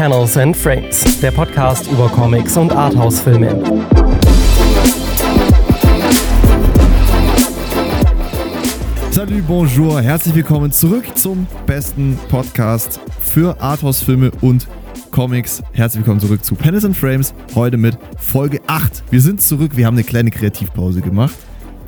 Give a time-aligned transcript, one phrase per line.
[0.00, 3.50] Panels and Frames, der Podcast über Comics und Arthouse-Filme.
[9.10, 14.66] Salut, bonjour, herzlich willkommen zurück zum besten Podcast für Arthouse-Filme und
[15.10, 15.62] Comics.
[15.72, 19.04] Herzlich willkommen zurück zu Panels and Frames, heute mit Folge 8.
[19.10, 21.36] Wir sind zurück, wir haben eine kleine Kreativpause gemacht,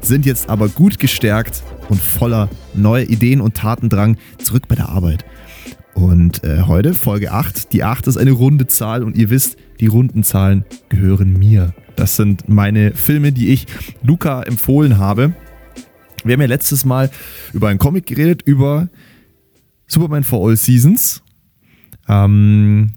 [0.03, 5.25] sind jetzt aber gut gestärkt und voller neuer Ideen und Tatendrang zurück bei der Arbeit.
[5.95, 7.73] Und äh, heute Folge 8.
[7.73, 11.75] Die 8 ist eine runde Zahl und ihr wisst, die runden Zahlen gehören mir.
[11.97, 13.67] Das sind meine Filme, die ich
[14.03, 15.35] Luca empfohlen habe.
[16.25, 17.11] Wir haben ja letztes Mal
[17.53, 18.89] über einen Comic geredet, über
[19.87, 21.23] Superman for All Seasons.
[22.09, 22.93] Ähm,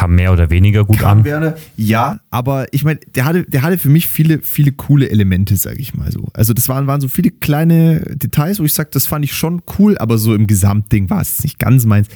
[0.00, 1.24] kam mehr oder weniger gut an.
[1.24, 5.56] Werner, ja, aber ich meine, der hatte, der hatte für mich viele, viele coole Elemente,
[5.56, 6.28] sag ich mal so.
[6.32, 9.60] Also das waren, waren so viele kleine Details, wo ich sage, das fand ich schon
[9.78, 12.08] cool, aber so im Gesamtding war es nicht ganz meins.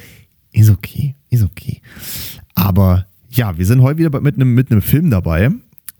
[0.50, 1.82] Ist okay, ist okay.
[2.54, 5.50] Aber ja, wir sind heute wieder mit einem, mit einem Film dabei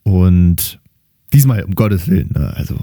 [0.04, 0.80] und
[1.34, 2.50] diesmal um Gottes Willen, ne?
[2.56, 2.76] also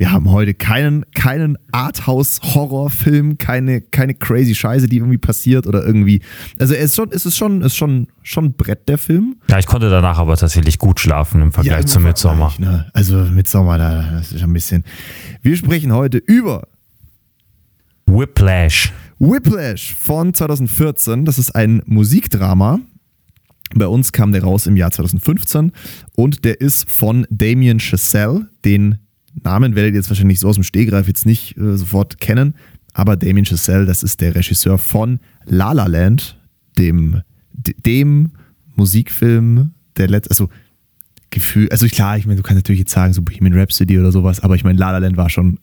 [0.00, 6.22] wir haben heute keinen, keinen Arthouse-Horrorfilm, keine, keine crazy Scheiße, die irgendwie passiert oder irgendwie.
[6.58, 9.36] Also es ist schon, es ist schon, ist schon, schon ein Brett, der Film.
[9.50, 12.54] Ja, ich konnte danach aber tatsächlich gut schlafen im Vergleich ja, zu Midsommar.
[12.56, 12.90] Ne?
[12.94, 14.84] Also Midsommar, da das ist schon ein bisschen.
[15.42, 16.66] Wir sprechen heute über
[18.06, 18.94] Whiplash.
[19.18, 21.26] Whiplash von 2014.
[21.26, 22.80] Das ist ein Musikdrama.
[23.74, 25.72] Bei uns kam der raus im Jahr 2015
[26.16, 28.96] und der ist von Damien Chazelle, den
[29.34, 32.54] Namen werdet ihr jetzt wahrscheinlich so aus dem Stegreif jetzt nicht äh, sofort kennen,
[32.92, 36.38] aber Damien Chazelle, das ist der Regisseur von La La Land,
[36.78, 38.32] dem, dem
[38.74, 40.48] Musikfilm der letzte, also
[41.30, 44.40] Gefühl, also klar, ich meine, du kannst natürlich jetzt sagen, so Bohemian Rhapsody oder sowas,
[44.40, 45.60] aber ich meine, La La Land war schon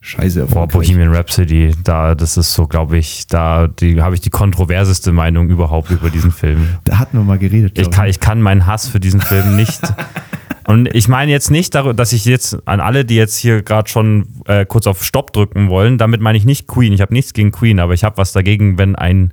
[0.00, 5.10] scheiße Boah, Bohemian Rhapsody, da, das ist so, glaube ich, da habe ich die kontroverseste
[5.10, 6.60] Meinung überhaupt über diesen Film.
[6.84, 7.76] Da hatten wir mal geredet.
[7.76, 9.80] Ich kann, ich kann meinen Hass für diesen Film nicht
[10.70, 14.28] Und ich meine jetzt nicht, dass ich jetzt an alle, die jetzt hier gerade schon
[14.46, 16.92] äh, kurz auf Stopp drücken wollen, damit meine ich nicht Queen.
[16.92, 19.32] Ich habe nichts gegen Queen, aber ich habe was dagegen, wenn ein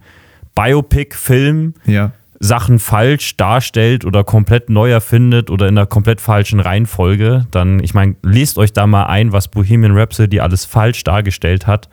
[0.55, 2.11] Biopic-Film ja.
[2.39, 7.45] Sachen falsch darstellt oder komplett neu erfindet oder in einer komplett falschen Reihenfolge.
[7.51, 11.87] Dann, ich meine, lest euch da mal ein, was Bohemian Rhapsody alles falsch dargestellt hat.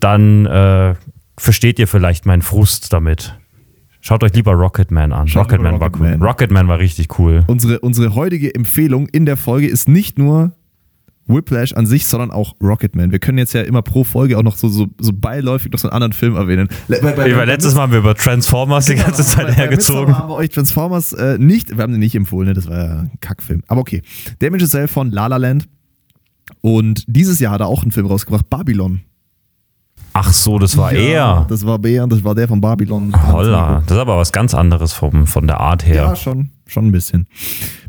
[0.00, 0.94] Dann äh,
[1.36, 3.34] versteht ihr vielleicht meinen Frust damit.
[4.06, 5.26] Schaut euch lieber Rocketman an.
[5.28, 6.18] Rocketman Rocket war cool.
[6.20, 7.42] Rocketman war richtig cool.
[7.46, 10.52] Unsere, unsere heutige Empfehlung in der Folge ist nicht nur
[11.26, 13.12] Whiplash an sich, sondern auch Rocketman.
[13.12, 15.88] Wir können jetzt ja immer pro Folge auch noch so, so, so beiläufig noch so
[15.88, 16.68] einen anderen Film erwähnen.
[16.86, 20.18] Bei, bei, bei, letztes Mal haben wir über Transformers genau, die ganze Zeit hergezogen.
[20.18, 22.52] haben wir euch Transformers äh, nicht, wir haben den nicht empfohlen, ne?
[22.54, 23.62] das war ja ein Kackfilm.
[23.68, 24.02] Aber okay.
[24.38, 25.66] Damage Cell von La La Land.
[26.60, 29.00] Und dieses Jahr hat er auch einen Film rausgebracht, Babylon.
[30.16, 31.46] Ach so, das war ja, er.
[31.48, 33.12] Das war Bär, das war der von Babylon.
[33.32, 35.94] Holla, das ist aber was ganz anderes vom, von der Art her.
[35.96, 37.26] Ja, schon, schon ein bisschen.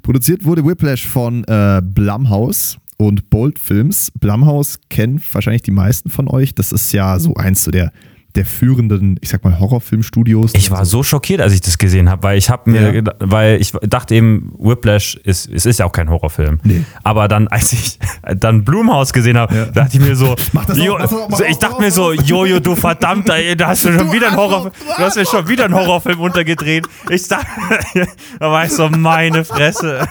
[0.01, 4.11] Produziert wurde Whiplash von äh, Blumhouse und Bold Films.
[4.19, 6.55] Blumhouse kennen wahrscheinlich die meisten von euch.
[6.55, 7.91] Das ist ja so eins so der
[8.35, 10.53] der führenden, ich sag mal, Horrorfilmstudios.
[10.55, 13.03] Ich war so schockiert, als ich das gesehen habe, weil ich habe mir, ja.
[13.19, 16.59] weil ich dachte eben, Whiplash ist, es ist ja auch kein Horrorfilm.
[16.63, 16.83] Nee.
[17.03, 17.99] Aber dann, als ich
[18.37, 19.65] dann Blumhaus gesehen habe, ja.
[19.65, 20.35] dachte ich mir so,
[20.73, 24.13] jo, auch, ich dachte mir so, Jojo, du verdammter, ey, da hast du schon du
[24.13, 26.87] wieder einen Horrorfilm, du hast mir schon wieder einen Horrorfilm untergedreht.
[27.09, 27.47] Ich dachte,
[28.39, 30.07] da war ich so, meine Fresse.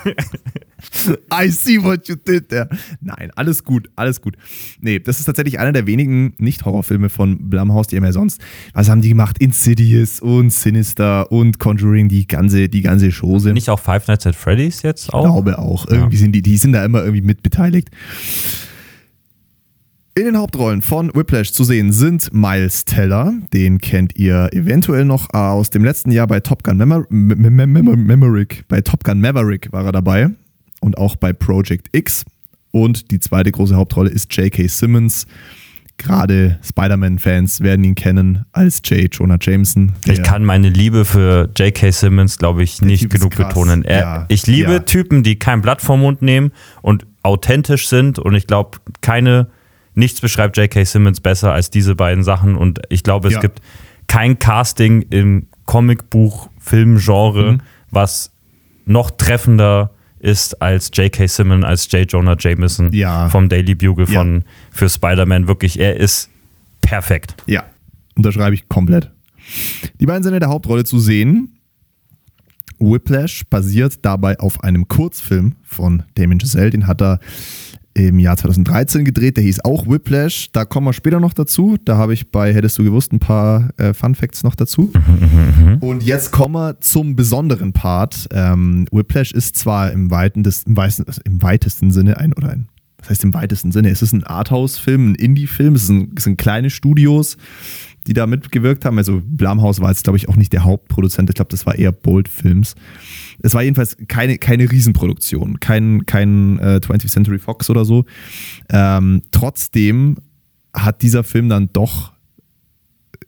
[1.32, 2.68] I see what you did there.
[3.00, 4.36] Nein, alles gut, alles gut.
[4.80, 8.40] Nee, das ist tatsächlich einer der wenigen Nicht-Horrorfilme von Blumhouse, die haben ja sonst,
[8.72, 9.38] was haben die gemacht?
[9.38, 13.52] Insidious und Sinister und Conjuring, die ganze, die ganze Chose.
[13.52, 15.24] Nicht auch Five Nights at Freddy's jetzt auch?
[15.24, 15.86] Ich glaube auch.
[15.88, 16.22] Irgendwie ja.
[16.22, 17.90] sind die, die sind da immer irgendwie mit beteiligt.
[20.16, 25.34] In den Hauptrollen von Whiplash zu sehen sind Miles Teller, den kennt ihr eventuell noch
[25.34, 28.64] aus dem letzten Jahr bei Top Gun Maverick.
[28.68, 30.30] Bei Top Gun Maverick war er dabei
[30.84, 32.26] und auch bei Project X.
[32.70, 34.68] Und die zweite große Hauptrolle ist J.K.
[34.68, 35.26] Simmons.
[35.96, 39.14] Gerade Spider-Man-Fans werden ihn kennen als J.
[39.14, 39.92] Jonah Jameson.
[40.04, 41.90] Ich kann meine Liebe für J.K.
[41.90, 43.84] Simmons, glaube ich, nicht genug betonen.
[43.84, 44.78] Er, ja, ich liebe ja.
[44.80, 48.18] Typen, die kein Blatt vom Mund nehmen und authentisch sind.
[48.18, 49.46] Und ich glaube, keine,
[49.94, 50.84] nichts beschreibt J.K.
[50.84, 52.56] Simmons besser als diese beiden Sachen.
[52.56, 53.40] Und ich glaube, es ja.
[53.40, 53.60] gibt
[54.06, 57.60] kein Casting im Comicbuch-Filmgenre, mhm.
[57.90, 58.32] was
[58.84, 59.93] noch treffender
[60.24, 61.26] ist als J.K.
[61.28, 62.10] Simmons, als J.
[62.10, 63.28] Jonah Jameson ja.
[63.28, 64.42] vom Daily Bugle von, ja.
[64.70, 65.46] für Spider-Man.
[65.46, 66.30] Wirklich, er ist
[66.80, 67.36] perfekt.
[67.46, 67.64] Ja,
[68.16, 69.10] unterschreibe ich komplett.
[70.00, 71.58] Die beiden sind in der Hauptrolle zu sehen.
[72.78, 76.70] Whiplash basiert dabei auf einem Kurzfilm von Damien Giselle.
[76.70, 77.20] Den hat er
[77.94, 80.48] im Jahr 2013 gedreht, der hieß auch Whiplash.
[80.52, 81.76] Da kommen wir später noch dazu.
[81.84, 84.90] Da habe ich bei Hättest du gewusst ein paar äh, Fun Facts noch dazu.
[84.92, 88.28] Mhm, Und jetzt kommen wir zum besonderen Part.
[88.32, 92.68] Ähm, Whiplash ist zwar im, weitesten, im, weitesten, im weitesten Sinne ein oder ein
[93.04, 96.70] das heißt im weitesten Sinne, es ist ein Arthouse-Film, ein Indie-Film, es, es, sind kleine
[96.70, 97.36] Studios,
[98.06, 98.98] die da mitgewirkt haben.
[98.98, 101.92] Also Blumhouse war jetzt, glaube ich, auch nicht der Hauptproduzent, ich glaube, das war eher
[101.92, 102.74] Bold Films.
[103.42, 108.04] Es war jedenfalls keine, keine Riesenproduktion, kein, kein äh, 20th Century Fox oder so.
[108.70, 110.16] Ähm, trotzdem
[110.72, 112.13] hat dieser Film dann doch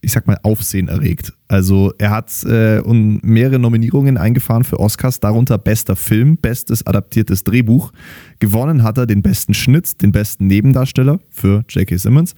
[0.07, 1.33] ich sag mal, Aufsehen erregt.
[1.49, 7.91] Also er hat äh, mehrere Nominierungen eingefahren für Oscars, darunter bester Film, bestes adaptiertes Drehbuch.
[8.39, 11.97] Gewonnen hat er den besten Schnitt, den besten Nebendarsteller für J.K.
[11.97, 12.37] Simmons.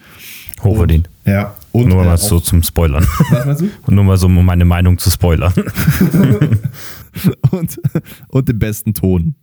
[0.62, 1.10] Hochverdient.
[1.26, 1.54] Und, ja.
[1.72, 3.04] Und nur mal äh, so zum Spoilern.
[3.30, 3.68] Was meinst du?
[3.86, 5.52] Und nur mal so, um meine Meinung zu spoilern.
[7.50, 7.80] und,
[8.28, 9.34] und den besten Ton.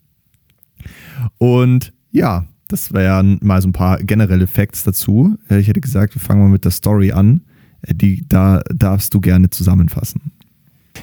[1.38, 5.38] Und ja, das wären mal so ein paar generelle Facts dazu.
[5.48, 7.42] Äh, ich hätte gesagt, wir fangen mal mit der Story an
[7.92, 10.32] die da darfst du gerne zusammenfassen.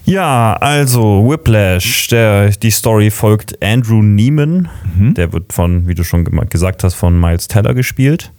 [0.04, 4.68] Ja, also Whiplash, der, die Story folgt Andrew Neiman.
[4.96, 5.14] Mhm.
[5.14, 8.32] Der wird von, wie du schon gesagt hast, von Miles Teller gespielt.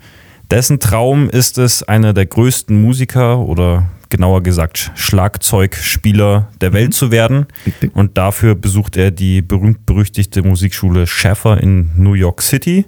[0.51, 6.73] Dessen Traum ist es, einer der größten Musiker oder genauer gesagt Schlagzeugspieler der mhm.
[6.73, 7.47] Welt zu werden.
[7.93, 12.85] Und dafür besucht er die berühmt-berüchtigte Musikschule Schaffer in New York City.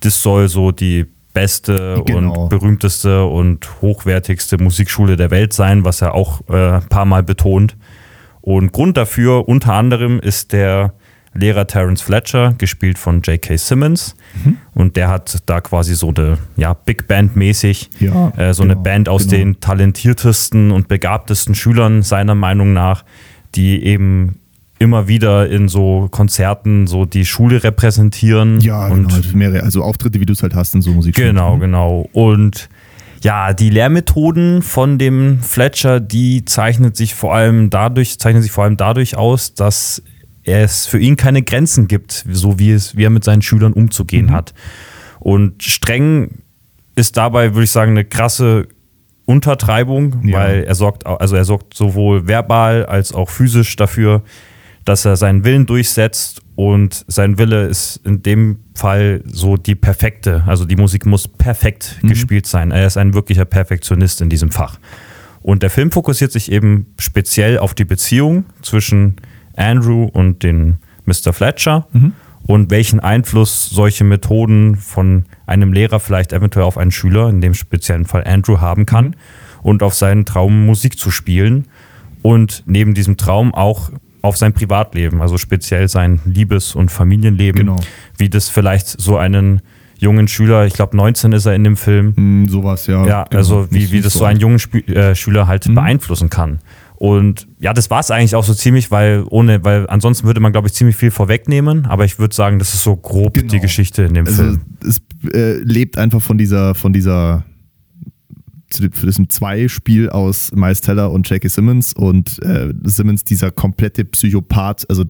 [0.00, 1.06] Das soll so die
[1.38, 2.42] beste genau.
[2.42, 7.22] und berühmteste und hochwertigste Musikschule der Welt sein, was er auch äh, ein paar Mal
[7.22, 7.76] betont.
[8.40, 10.94] Und Grund dafür unter anderem ist der
[11.34, 13.56] Lehrer Terence Fletcher, gespielt von J.K.
[13.56, 14.16] Simmons.
[14.42, 14.56] Mhm.
[14.74, 18.74] Und der hat da quasi so eine, ja, Big Band mäßig, ja, äh, so genau,
[18.74, 19.36] eine Band aus genau.
[19.36, 23.04] den talentiertesten und begabtesten Schülern seiner Meinung nach,
[23.54, 24.40] die eben
[24.78, 28.60] immer wieder in so Konzerten so die Schule repräsentieren.
[28.60, 31.16] Ja, und genau, mehrere, also Auftritte, wie du es halt hast in so Musik.
[31.16, 31.60] Genau, mhm.
[31.60, 32.08] genau.
[32.12, 32.68] Und
[33.22, 38.64] ja, die Lehrmethoden von dem Fletcher, die zeichnet sich vor allem dadurch, zeichnen sich vor
[38.64, 40.02] allem dadurch aus, dass
[40.44, 44.26] es für ihn keine Grenzen gibt, so wie es, wie er mit seinen Schülern umzugehen
[44.26, 44.32] mhm.
[44.32, 44.54] hat.
[45.18, 46.42] Und streng
[46.94, 48.68] ist dabei, würde ich sagen, eine krasse
[49.24, 50.38] Untertreibung, ja.
[50.38, 54.22] weil er sorgt, also er sorgt sowohl verbal als auch physisch dafür,
[54.88, 60.44] dass er seinen Willen durchsetzt und sein Wille ist in dem Fall so die perfekte,
[60.46, 62.08] also die Musik muss perfekt mhm.
[62.08, 62.70] gespielt sein.
[62.70, 64.78] Er ist ein wirklicher Perfektionist in diesem Fach.
[65.42, 69.16] Und der Film fokussiert sich eben speziell auf die Beziehung zwischen
[69.56, 71.34] Andrew und den Mr.
[71.34, 72.14] Fletcher mhm.
[72.46, 77.52] und welchen Einfluss solche Methoden von einem Lehrer vielleicht eventuell auf einen Schüler, in dem
[77.52, 79.14] speziellen Fall Andrew, haben kann mhm.
[79.62, 81.68] und auf seinen Traum Musik zu spielen
[82.22, 83.90] und neben diesem Traum auch
[84.22, 87.76] auf sein Privatleben, also speziell sein Liebes- und Familienleben, genau.
[88.16, 89.60] wie das vielleicht so einen
[89.98, 92.14] jungen Schüler, ich glaube 19 ist er in dem Film.
[92.16, 93.04] Mm, sowas, ja.
[93.06, 93.38] Ja, genau.
[93.38, 95.74] also wie, wie das so einen jungen Sp äh, Schüler halt mhm.
[95.74, 96.60] beeinflussen kann.
[96.96, 100.50] Und ja, das war es eigentlich auch so ziemlich, weil ohne, weil ansonsten würde man,
[100.50, 101.86] glaube ich, ziemlich viel vorwegnehmen.
[101.86, 103.52] Aber ich würde sagen, das ist so grob genau.
[103.52, 104.60] die Geschichte in dem also Film.
[104.84, 105.00] Es
[105.32, 107.44] äh, lebt einfach von dieser, von dieser
[108.70, 111.48] für das Zwei-Spiel aus Miles Teller und J.K.
[111.48, 115.04] Simmons und äh, Simmons dieser komplette Psychopath, also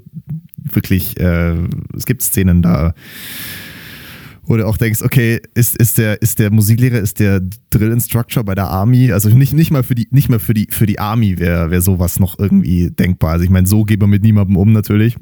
[0.56, 1.54] wirklich, äh,
[1.96, 2.94] es gibt Szenen da,
[4.44, 7.40] wo du auch denkst, okay, ist, ist, der, ist der Musiklehrer, ist der
[7.70, 10.68] Drill Instructor bei der Army, also nicht, nicht mal für die, nicht mal für die,
[10.70, 13.32] für die Army wäre wär sowas noch irgendwie denkbar.
[13.32, 15.16] Also ich meine, so geht man mit niemandem um natürlich.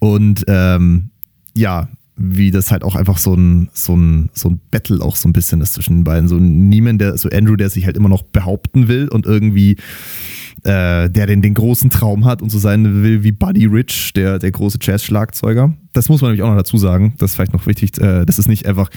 [0.00, 1.10] Und ähm,
[1.56, 5.28] ja, wie das halt auch einfach so ein, so ein, so ein Battle auch so
[5.28, 6.28] ein bisschen ist zwischen den beiden.
[6.28, 9.76] So niemand, der, so Andrew, der sich halt immer noch behaupten will und irgendwie
[10.64, 14.38] äh, der den, den großen Traum hat und so sein will wie Buddy Rich, der,
[14.38, 15.74] der große Jazz-Schlagzeuger.
[15.92, 17.14] Das muss man nämlich auch noch dazu sagen.
[17.18, 17.98] Das ist vielleicht noch wichtig.
[18.00, 18.90] Äh, das ist nicht einfach,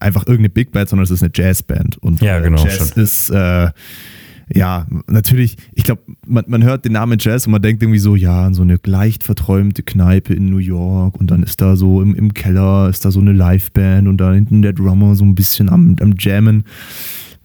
[0.00, 1.98] einfach irgendeine Big Band, sondern es ist eine Jazzband.
[1.98, 3.02] Und ja, genau, Jazz schon.
[3.02, 3.68] ist äh,
[4.52, 8.14] ja, natürlich, ich glaube, man, man hört den Namen Jazz und man denkt irgendwie so,
[8.14, 12.14] ja, so eine leicht verträumte Kneipe in New York und dann ist da so im,
[12.14, 15.68] im Keller, ist da so eine Liveband und da hinten der Drummer so ein bisschen
[15.68, 16.64] am, am Jammen.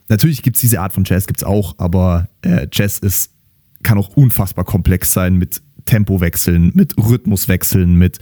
[0.09, 3.31] Natürlich gibt es diese Art von Jazz, gibt es auch, aber äh, Jazz ist,
[3.83, 8.19] kann auch unfassbar komplex sein mit Tempowechseln, mit Rhythmuswechseln, mit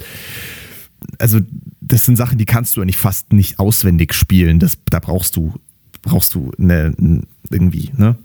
[1.20, 1.40] also
[1.82, 4.60] das sind Sachen, die kannst du eigentlich fast nicht auswendig spielen.
[4.60, 5.54] Das, da brauchst du,
[6.02, 6.94] brauchst du eine,
[7.50, 8.18] irgendwie, ne?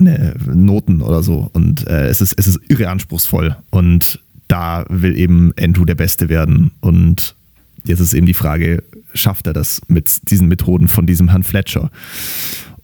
[0.00, 1.50] Ne, Noten oder so.
[1.52, 3.56] Und äh, es, ist, es ist irre anspruchsvoll.
[3.70, 6.72] Und da will eben Andrew der Beste werden.
[6.80, 7.36] Und
[7.84, 8.82] jetzt ist eben die Frage,
[9.14, 11.90] schafft er das mit diesen Methoden von diesem Herrn Fletcher?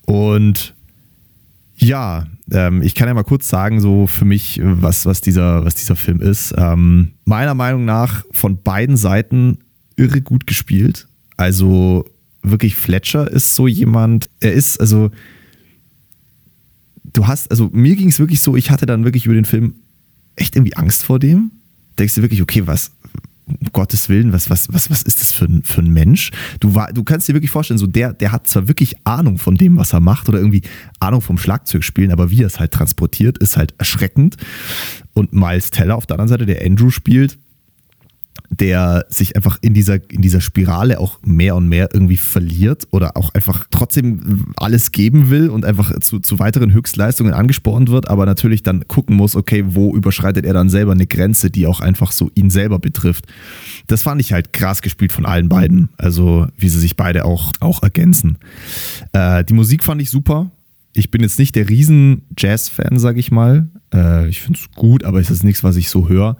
[0.05, 0.73] Und
[1.75, 5.75] ja, ähm, ich kann ja mal kurz sagen, so für mich, was, was, dieser, was
[5.75, 6.53] dieser Film ist.
[6.57, 9.59] Ähm, meiner Meinung nach von beiden Seiten
[9.95, 11.07] irre gut gespielt.
[11.37, 12.05] Also
[12.41, 15.11] wirklich Fletcher ist so jemand, er ist, also
[17.19, 19.75] du hast, also mir ging es wirklich so, ich hatte dann wirklich über den Film
[20.37, 21.51] echt irgendwie Angst vor dem.
[21.97, 22.91] Denkst du wirklich, okay, was,
[23.45, 26.31] um Gottes Willen, was, was, was, was ist das für ein, für ein Mensch?
[26.61, 29.55] Du, war, du kannst dir wirklich vorstellen, so der, der hat zwar wirklich Ahnung von
[29.55, 30.61] dem, was er macht oder irgendwie
[31.01, 34.37] Ahnung vom Schlagzeugspielen, aber wie er es halt transportiert, ist halt erschreckend.
[35.13, 37.37] Und Miles Teller auf der anderen Seite, der Andrew spielt,
[38.49, 43.15] der sich einfach in dieser, in dieser Spirale auch mehr und mehr irgendwie verliert oder
[43.15, 48.25] auch einfach trotzdem alles geben will und einfach zu, zu weiteren Höchstleistungen angespornt wird, aber
[48.25, 52.11] natürlich dann gucken muss, okay, wo überschreitet er dann selber eine Grenze, die auch einfach
[52.11, 53.25] so ihn selber betrifft.
[53.87, 57.53] Das fand ich halt krass gespielt von allen beiden, also wie sie sich beide auch,
[57.59, 58.37] auch ergänzen.
[59.13, 60.49] Äh, die Musik fand ich super.
[60.93, 63.69] Ich bin jetzt nicht der riesen Jazz-Fan, sag ich mal.
[63.93, 66.35] Äh, ich finde es gut, aber es ist nichts, was ich so höre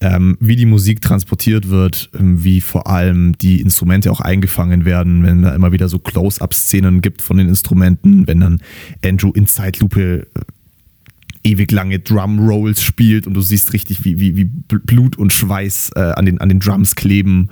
[0.00, 5.22] ähm, wie die Musik transportiert wird, ähm, wie vor allem die Instrumente auch eingefangen werden,
[5.24, 8.62] wenn da immer wieder so Close-up-Szenen gibt von den Instrumenten, wenn dann
[9.04, 10.40] Andrew in Zeitlupe äh,
[11.42, 16.00] ewig lange Drum-Rolls spielt und du siehst richtig, wie, wie, wie Blut und Schweiß äh,
[16.00, 17.48] an, den, an den Drums kleben,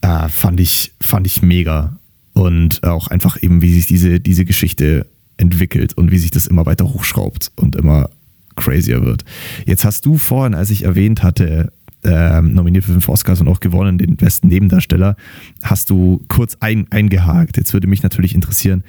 [0.00, 1.98] äh, fand, ich, fand ich mega.
[2.32, 5.06] Und auch einfach eben, wie sich diese, diese Geschichte
[5.38, 8.10] entwickelt und wie sich das immer weiter hochschraubt und immer
[8.58, 9.24] crazier wird.
[9.66, 11.72] Jetzt hast du vorhin, als ich erwähnt hatte,
[12.04, 15.16] ähm, nominiert für fünf Oscars und auch gewonnen, den besten Nebendarsteller,
[15.62, 17.56] hast du kurz ein, eingehakt.
[17.56, 18.84] Jetzt würde mich natürlich interessieren,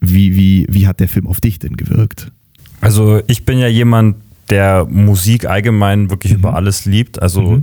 [0.00, 2.30] wie, wie, wie hat der Film auf dich denn gewirkt?
[2.80, 4.16] Also ich bin ja jemand,
[4.50, 6.38] der Musik allgemein wirklich mhm.
[6.38, 7.20] über alles liebt.
[7.20, 7.62] Also mhm.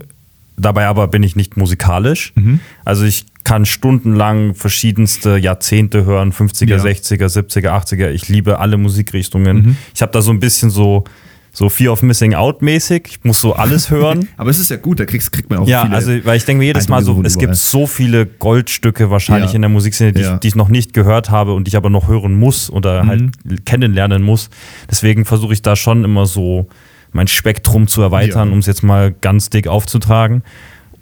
[0.57, 2.33] dabei aber bin ich nicht musikalisch.
[2.35, 2.59] Mhm.
[2.83, 6.77] Also ich kann stundenlang verschiedenste Jahrzehnte hören, 50er, ja.
[6.77, 8.09] 60er, 70er, 80er.
[8.09, 9.57] Ich liebe alle Musikrichtungen.
[9.57, 9.77] Mhm.
[9.93, 11.03] Ich habe da so ein bisschen so
[11.53, 13.03] so Fear of Missing Out mäßig.
[13.07, 14.27] Ich muss so alles hören.
[14.37, 15.91] Aber es ist ja gut, da kriegst, kriegt man auch ja, viele.
[15.91, 19.51] Ja, also weil ich denke mir jedes Mal so, es gibt so viele Goldstücke wahrscheinlich
[19.51, 19.55] ja.
[19.55, 20.33] in der Musikszene, die, ja.
[20.33, 23.03] ich, die, ich, noch nicht gehört habe und die ich aber noch hören muss oder
[23.03, 23.07] mhm.
[23.07, 24.49] halt kennenlernen muss.
[24.89, 26.67] Deswegen versuche ich da schon immer so
[27.11, 30.41] mein Spektrum zu erweitern, um es jetzt mal ganz dick aufzutragen.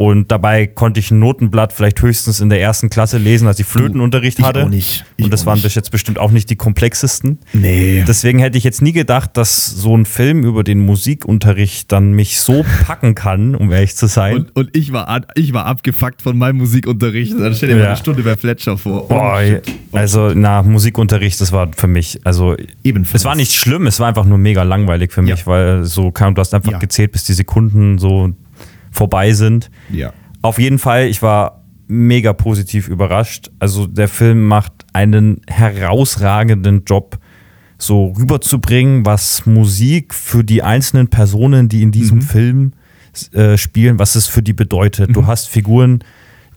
[0.02, 3.68] Und dabei konnte ich ein Notenblatt vielleicht höchstens in der ersten Klasse lesen, als ich
[3.68, 4.64] Flötenunterricht ich hatte.
[4.64, 5.06] Auch nicht.
[5.16, 7.38] Ich und das waren bis jetzt bestimmt auch nicht die komplexesten.
[7.54, 8.04] Nee.
[8.08, 12.40] Deswegen hätte ich jetzt nie gedacht, dass so ein Film über den Musikunterricht dann mich
[12.40, 14.38] so packen kann, um ehrlich zu sein.
[14.38, 17.40] Und, und ich, war, ich war abgefuckt von meinem Musikunterricht.
[17.40, 17.82] Dann stell dir ja.
[17.84, 19.04] mal eine Stunde bei Fletcher vor.
[19.04, 19.40] Oh, Boah,
[19.92, 23.22] also na, Musikunterricht, das war für mich, also Ebenfalls.
[23.22, 25.46] es war nicht schlimm, es war einfach nur mega langweilig für mich, ja.
[25.46, 26.80] weil so kam, du hast einfach ja.
[26.80, 28.34] gezählt, bis die Sekunden so
[28.92, 29.72] vorbei sind.
[29.90, 30.14] Ja.
[30.42, 33.52] Auf jeden Fall, ich war mega positiv überrascht.
[33.60, 37.20] Also der Film macht einen herausragenden Job,
[37.78, 42.22] so rüberzubringen, was Musik für die einzelnen Personen, die in diesem mhm.
[42.22, 42.74] Film
[43.34, 45.10] äh, spielen, was es für die bedeutet.
[45.10, 45.14] Mhm.
[45.14, 46.00] Du hast Figuren,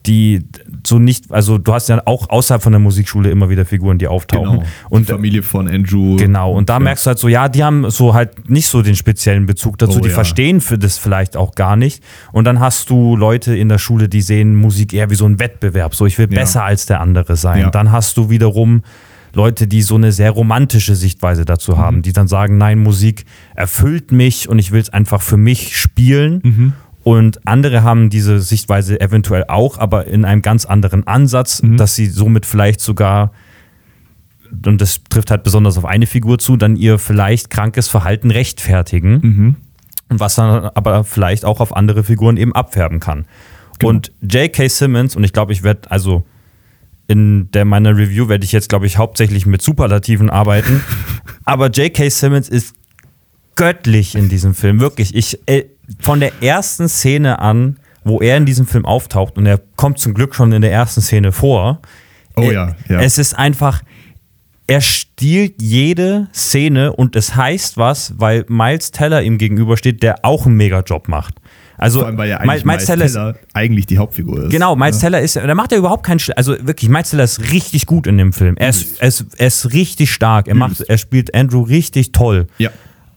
[0.07, 0.45] die
[0.87, 4.07] so nicht, also du hast ja auch außerhalb von der Musikschule immer wieder Figuren, die
[4.07, 4.59] auftauchen.
[4.59, 4.71] Genau.
[4.91, 6.17] Und die Familie von Andrew.
[6.17, 6.81] Genau, und da ja.
[6.81, 9.99] merkst du halt so, ja, die haben so halt nicht so den speziellen Bezug dazu,
[9.99, 10.15] oh, die ja.
[10.15, 12.03] verstehen für das vielleicht auch gar nicht.
[12.33, 15.39] Und dann hast du Leute in der Schule, die sehen Musik eher wie so ein
[15.39, 16.41] Wettbewerb, so ich will ja.
[16.41, 17.71] besser als der andere sein.
[17.73, 18.83] Dann hast du wiederum
[19.35, 21.79] Leute, die so eine sehr romantische Sichtweise dazu mhm.
[21.79, 25.77] haben, die dann sagen, nein, Musik erfüllt mich und ich will es einfach für mich
[25.77, 26.41] spielen.
[26.43, 26.73] Mhm.
[27.05, 31.77] Und andere haben diese Sichtweise eventuell auch, aber in einem ganz anderen Ansatz, mhm.
[31.77, 33.33] dass sie somit vielleicht sogar,
[34.65, 39.13] und das trifft halt besonders auf eine Figur zu, dann ihr vielleicht krankes Verhalten rechtfertigen.
[39.23, 39.57] Mhm.
[40.09, 43.27] Was dann aber vielleicht auch auf andere Figuren eben abfärben kann.
[43.79, 43.91] Genau.
[43.91, 44.69] Und J.K.
[44.69, 46.25] Simmons, und ich glaube, ich werde also
[47.07, 50.83] in der meiner Review werde ich jetzt, glaube ich, hauptsächlich mit Superlativen arbeiten.
[51.45, 52.09] aber J.K.
[52.09, 52.75] Simmons ist
[53.57, 54.81] göttlich in diesem Film.
[54.81, 55.15] Wirklich.
[55.15, 55.65] Ich, äh,
[56.01, 60.15] von der ersten Szene an, wo er in diesem Film auftaucht, und er kommt zum
[60.15, 61.81] Glück schon in der ersten Szene vor.
[62.37, 63.01] Oh äh, ja, ja.
[63.01, 63.83] Es ist einfach,
[64.67, 70.47] er stiehlt jede Szene und es heißt was, weil Miles Teller ihm gegenübersteht, der auch
[70.47, 71.35] einen Mega-Job macht.
[71.77, 74.51] Also Vor allem, weil ja eigentlich Miles, Miles Teller, Teller eigentlich die Hauptfigur ist.
[74.51, 75.09] Genau, Miles ja.
[75.09, 78.17] Teller ist, da macht er überhaupt keinen, also wirklich, Miles Teller ist richtig gut in
[78.17, 78.57] dem Film.
[78.57, 80.49] Er ist, er ist, er ist richtig stark.
[80.49, 82.47] Er macht, er spielt Andrew richtig toll.
[82.59, 82.71] Ja.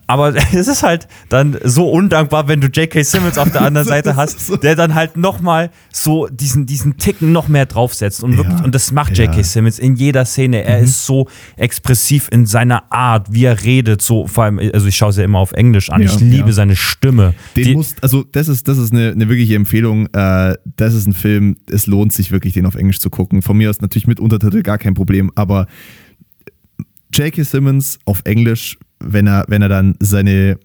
[0.08, 3.02] Aber es ist halt dann so undankbar, wenn du J.K.
[3.04, 7.46] Simmons auf der anderen Seite hast, der dann halt nochmal so diesen, diesen Ticken noch
[7.46, 8.24] mehr draufsetzt.
[8.24, 9.36] Und, wirklich, ja, und das macht J.K.
[9.36, 9.42] Ja.
[9.44, 10.64] Simmons in jeder Szene.
[10.64, 10.84] Er mhm.
[10.84, 14.00] ist so expressiv in seiner Art, wie er redet.
[14.02, 16.02] So, vor allem, also ich schaue es ja immer auf Englisch an.
[16.02, 17.34] Ja, ich liebe seine Stimme.
[17.54, 20.06] Den die, musst, also das ist, das ist eine, eine wirkliche Empfehlung.
[20.14, 23.42] Äh, das ist ein Film, es lohnt sich wirklich, den auf Englisch zu gucken.
[23.42, 25.66] Von mir aus natürlich mit Untertitel gar kein Problem, aber
[27.12, 27.42] J.K.
[27.42, 30.58] Simmons auf Englisch wenn er, wenn er dann seine,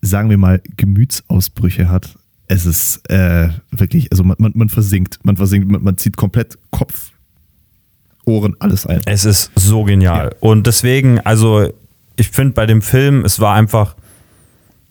[0.00, 2.16] sagen wir mal, Gemütsausbrüche hat,
[2.46, 6.58] es ist äh, wirklich, also man, man, man, versinkt, man versinkt, man, man zieht komplett
[6.70, 7.12] Kopf,
[8.26, 9.00] Ohren, alles ein.
[9.06, 10.30] Es ist so genial.
[10.32, 10.38] Ja.
[10.40, 11.68] Und deswegen, also
[12.16, 13.96] ich finde bei dem Film, es war einfach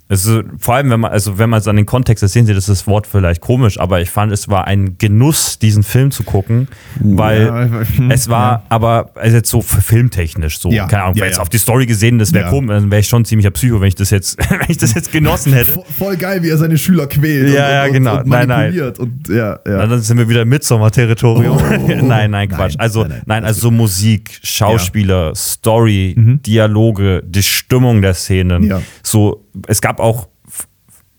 [0.09, 2.53] also, vor allem, wenn man, also wenn man es an den Kontext, das sehen Sie,
[2.53, 6.11] das ist das Wort vielleicht komisch, aber ich fand, es war ein Genuss, diesen Film
[6.11, 6.67] zu gucken,
[6.99, 8.63] weil ja, es war, ja.
[8.69, 12.19] aber also jetzt so filmtechnisch, so, ja, keine Ahnung, ja, jetzt auf die Story gesehen,
[12.19, 14.77] das wäre komisch, dann wäre ich schon ziemlicher Psycho, wenn ich das jetzt, wenn ich
[14.77, 15.81] das jetzt genossen hätte.
[15.97, 17.53] Voll, geil, wie er seine Schüler quält.
[17.53, 18.17] Ja, ja, genau.
[18.17, 18.77] Und nein, nein.
[18.97, 19.87] Und, ja, ja.
[19.87, 21.57] dann sind wir wieder im Midsommar-Territorium.
[21.57, 22.75] Oh, nein, nein, Quatsch.
[22.77, 26.41] Nein, also, nein, nein, nein, also so Musik, Schauspieler, Story, mhm.
[26.41, 30.27] Dialoge, die Stimmung der Szenen, so es gab auch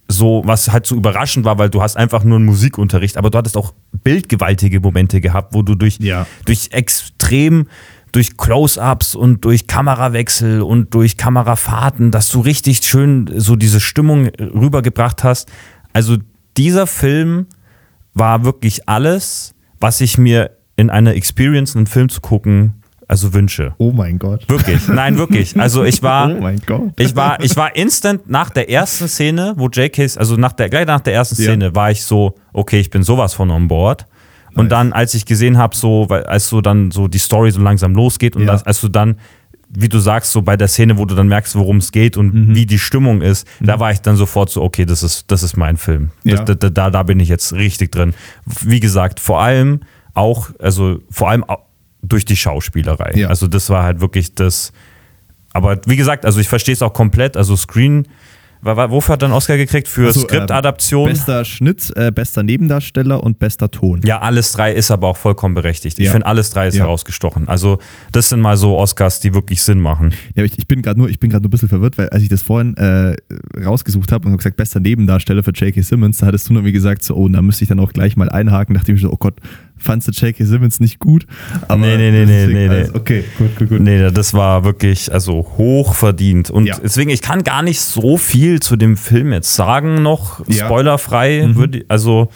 [0.09, 3.39] so, was halt so überraschend war, weil du hast einfach nur einen Musikunterricht, aber du
[3.39, 3.73] hattest auch
[4.03, 6.27] bildgewaltige Momente gehabt, wo du durch, ja.
[6.45, 7.69] durch extrem,
[8.13, 14.27] durch Close-ups und durch Kamerawechsel und durch Kamerafahrten, dass du richtig schön so diese Stimmung
[14.39, 15.51] rübergebracht hast.
[15.93, 16.17] Also
[16.57, 17.47] dieser Film
[18.13, 22.84] war wirklich alles, was ich mir in einer Experience, einen Film zu gucken,
[23.15, 23.75] also Wünsche.
[23.79, 24.49] Oh mein Gott.
[24.49, 24.89] Wirklich.
[24.89, 25.57] Nein, wirklich.
[25.57, 26.91] Also ich war, oh mein Gott.
[26.99, 30.85] ich war, ich war instant nach der ersten Szene, wo JK, also nach der, gleich
[30.85, 31.75] nach der ersten Szene ja.
[31.77, 34.05] war ich so, okay, ich bin sowas von on board.
[34.49, 34.59] Nice.
[34.59, 37.95] Und dann, als ich gesehen habe, so, als so dann so die Story so langsam
[37.95, 38.49] losgeht und ja.
[38.49, 39.15] das, als du dann,
[39.69, 42.35] wie du sagst, so bei der Szene, wo du dann merkst, worum es geht und
[42.35, 42.55] mhm.
[42.57, 43.67] wie die Stimmung ist, mhm.
[43.67, 46.11] da war ich dann sofort so, okay, das ist, das ist mein Film.
[46.25, 46.43] Ja.
[46.43, 48.13] Da, da, da bin ich jetzt richtig drin.
[48.63, 49.83] Wie gesagt, vor allem
[50.15, 51.61] auch, also vor allem auch,
[52.09, 53.13] durch die Schauspielerei.
[53.15, 53.29] Ja.
[53.29, 54.73] Also das war halt wirklich das.
[55.53, 57.37] Aber wie gesagt, also ich verstehe es auch komplett.
[57.37, 58.07] Also Screen,
[58.65, 59.89] wofür hat dann Oscar gekriegt?
[59.89, 61.09] Für also, Skriptadaption?
[61.09, 64.01] Äh, bester Schnitt, äh, bester Nebendarsteller und bester Ton.
[64.05, 65.99] Ja, alles drei ist aber auch vollkommen berechtigt.
[65.99, 66.13] Ich ja.
[66.13, 66.85] finde, alles drei ist ja.
[66.85, 67.49] herausgestochen.
[67.49, 67.79] Also,
[68.13, 70.15] das sind mal so Oscars, die wirklich Sinn machen.
[70.35, 72.77] Ja, ich, ich bin gerade nur, nur ein bisschen verwirrt, weil als ich das vorhin
[72.77, 73.17] äh,
[73.63, 75.83] rausgesucht habe und habe gesagt, bester Nebendarsteller für J.K.
[75.83, 78.17] Simmons, da hattest du nur mir gesagt, so, oh, da müsste ich dann auch gleich
[78.17, 79.35] mal einhaken, dachte ich so, oh Gott,
[79.85, 80.45] fandst du J.K.
[80.45, 81.27] Simmons nicht gut.
[81.69, 82.89] Aber nee, nee, nee, nee, nee, nee.
[82.93, 83.81] Okay, gut, gut, gut.
[83.81, 86.51] Nee, das war wirklich also hoch verdient.
[86.51, 86.77] Und ja.
[86.83, 90.65] deswegen, ich kann gar nicht so viel zu dem Film jetzt sagen noch, ja.
[90.65, 91.47] spoilerfrei.
[91.47, 91.55] Mhm.
[91.57, 92.31] Würde, also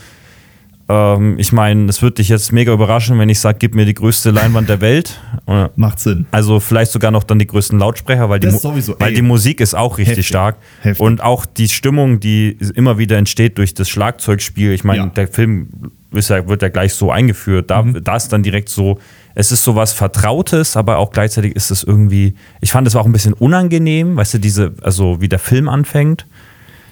[0.88, 3.94] ähm, ich meine, es wird dich jetzt mega überraschen, wenn ich sage, gib mir die
[3.94, 5.20] größte Leinwand der Welt.
[5.76, 6.26] Macht Sinn.
[6.30, 9.74] Also vielleicht sogar noch dann die größten Lautsprecher, weil, die, sowieso, weil die Musik ist
[9.74, 10.28] auch richtig Heftig.
[10.28, 10.56] stark.
[10.80, 11.00] Heftig.
[11.00, 14.72] Und auch die Stimmung, die immer wieder entsteht durch das Schlagzeugspiel.
[14.72, 15.06] Ich meine, ja.
[15.06, 15.68] der Film
[16.12, 17.70] ist ja, wird ja gleich so eingeführt.
[17.70, 18.02] Da, mhm.
[18.02, 18.98] da ist dann direkt so,
[19.34, 23.06] es ist so was Vertrautes, aber auch gleichzeitig ist es irgendwie, ich fand es auch
[23.06, 26.26] ein bisschen unangenehm, weißt du, diese, also wie der Film anfängt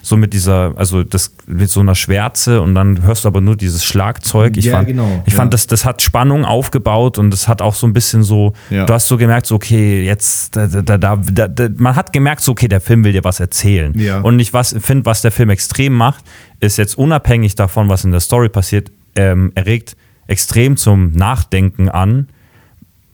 [0.07, 3.57] so mit dieser, also das mit so einer Schwärze und dann hörst du aber nur
[3.57, 4.57] dieses Schlagzeug.
[4.57, 5.23] Ich ja, fand, genau.
[5.27, 5.39] Ich ja.
[5.39, 8.87] fand, das, das hat Spannung aufgebaut und das hat auch so ein bisschen so, ja.
[8.87, 12.53] du hast so gemerkt, so, okay, jetzt, da, da, da, da, man hat gemerkt, so,
[12.53, 13.95] okay, der Film will dir was erzählen.
[14.23, 16.25] Und ich finde, was der Film extrem macht,
[16.61, 22.29] ist jetzt unabhängig davon, was in der Story passiert, ähm, erregt extrem zum Nachdenken an,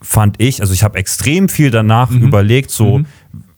[0.00, 0.60] fand ich.
[0.60, 2.22] Also ich habe extrem viel danach mhm.
[2.22, 3.06] überlegt, so, mhm.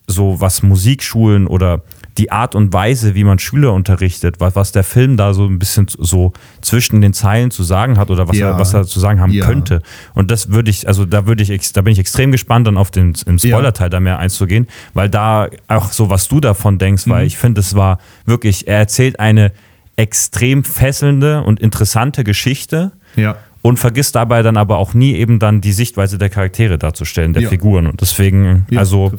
[0.07, 1.83] so was Musikschulen oder
[2.19, 5.59] die Art und Weise, wie man Schüler unterrichtet, was, was der Film da so ein
[5.59, 8.51] bisschen so zwischen den Zeilen zu sagen hat oder was, ja.
[8.51, 9.45] er, was er zu sagen haben ja.
[9.45, 9.83] könnte.
[10.15, 12.91] Und das würde ich, also da würde ich, da bin ich extrem gespannt, dann auf
[12.91, 17.11] den im Spoiler-Teil da mehr einzugehen, weil da auch so, was du davon denkst, mhm.
[17.11, 19.51] weil ich finde, es war wirklich, er erzählt eine
[19.97, 22.93] extrem fesselnde und interessante Geschichte.
[23.17, 27.33] Ja und vergisst dabei dann aber auch nie eben dann die Sichtweise der Charaktere darzustellen,
[27.33, 27.49] der ja.
[27.49, 27.87] Figuren.
[27.87, 29.11] Und deswegen, ja, also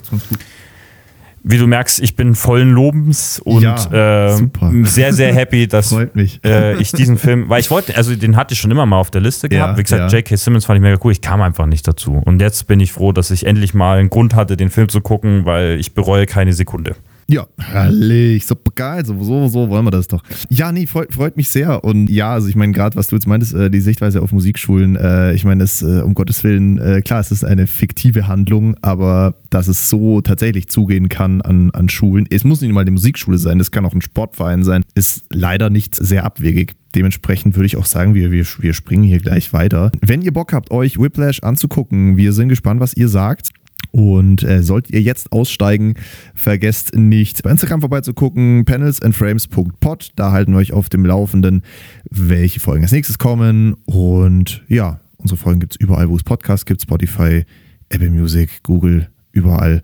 [1.48, 4.36] wie du merkst, ich bin vollen Lobens und ja, äh,
[4.84, 8.60] sehr, sehr happy, dass äh, ich diesen Film, weil ich wollte, also den hatte ich
[8.60, 9.74] schon immer mal auf der Liste gehabt.
[9.74, 10.20] Ja, wie gesagt, ja.
[10.20, 10.36] J.K.
[10.38, 11.12] Simmons fand ich mega cool.
[11.12, 12.22] Ich kam einfach nicht dazu.
[12.24, 15.02] Und jetzt bin ich froh, dass ich endlich mal einen Grund hatte, den Film zu
[15.02, 16.96] gucken, weil ich bereue keine Sekunde.
[17.28, 20.22] Ja, herrlich, super geil, so, so, so wollen wir das doch.
[20.50, 21.84] Ja, nee, freut, freut mich sehr.
[21.84, 24.96] Und ja, also ich meine, gerade was du jetzt meintest, äh, die Sichtweise auf Musikschulen,
[24.96, 28.76] äh, ich meine, es, äh, um Gottes Willen, äh, klar, es ist eine fiktive Handlung,
[28.84, 32.92] aber dass es so tatsächlich zugehen kann an, an Schulen, es muss nicht mal eine
[32.92, 36.74] Musikschule sein, es kann auch ein Sportverein sein, ist leider nicht sehr abwegig.
[36.94, 39.92] Dementsprechend würde ich auch sagen, wir, wir, wir springen hier gleich weiter.
[40.00, 43.50] Wenn ihr Bock habt, euch Whiplash anzugucken, wir sind gespannt, was ihr sagt.
[43.96, 45.94] Und äh, sollt ihr jetzt aussteigen,
[46.34, 50.12] vergesst nicht bei Instagram vorbeizugucken, panelsandframes.pod.
[50.18, 51.64] Da halten wir euch auf dem Laufenden,
[52.10, 53.76] welche Folgen als nächstes kommen.
[53.86, 57.46] Und ja, unsere Folgen gibt es überall, wo es Podcasts gibt, Spotify,
[57.88, 59.82] Apple Music, Google, überall.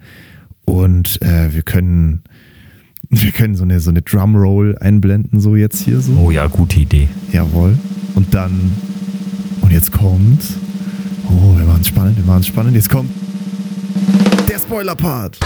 [0.65, 2.23] Und äh, wir können
[3.09, 6.17] wir können so eine, so eine Drumroll einblenden, so jetzt hier so.
[6.17, 7.07] Oh ja, gute Idee.
[7.31, 7.77] Jawohl.
[8.15, 8.73] Und dann,
[9.61, 10.43] und jetzt kommt,
[11.29, 13.09] oh, wir machen es spannend, wir machen es spannend, jetzt kommt
[14.71, 15.37] Spoiler-Part.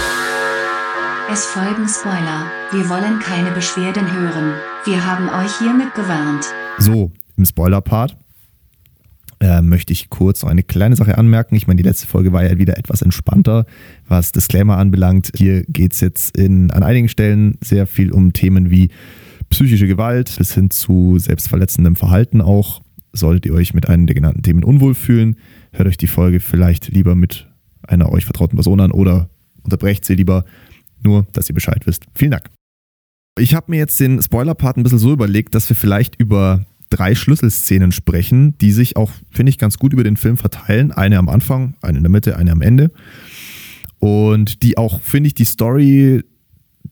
[1.33, 2.45] Es folgen Spoiler.
[2.71, 4.53] Wir wollen keine Beschwerden hören.
[4.85, 6.45] Wir haben euch hiermit gewarnt.
[6.77, 8.15] So, im Spoiler-Part
[9.39, 11.55] äh, möchte ich kurz noch eine kleine Sache anmerken.
[11.55, 13.65] Ich meine, die letzte Folge war ja wieder etwas entspannter,
[14.07, 15.31] was Disclaimer anbelangt.
[15.35, 18.91] Hier geht es jetzt in, an einigen Stellen sehr viel um Themen wie
[19.49, 22.83] psychische Gewalt bis hin zu selbstverletzendem Verhalten auch.
[23.11, 25.37] Solltet ihr euch mit einem der genannten Themen unwohl fühlen,
[25.71, 27.47] hört euch die Folge vielleicht lieber mit
[27.87, 29.29] einer euch vertrauten Person an oder
[29.63, 30.45] unterbrecht sie lieber,
[31.03, 32.05] nur dass ihr Bescheid wisst.
[32.13, 32.49] Vielen Dank.
[33.37, 37.15] Ich habe mir jetzt den Spoiler-Part ein bisschen so überlegt, dass wir vielleicht über drei
[37.15, 40.91] Schlüsselszenen sprechen, die sich auch, finde ich, ganz gut über den Film verteilen.
[40.91, 42.91] Eine am Anfang, eine in der Mitte, eine am Ende.
[43.99, 46.23] Und die auch, finde ich, die Story,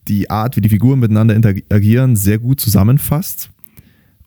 [0.07, 3.49] die Art, wie die Figuren miteinander interagieren, sehr gut zusammenfasst.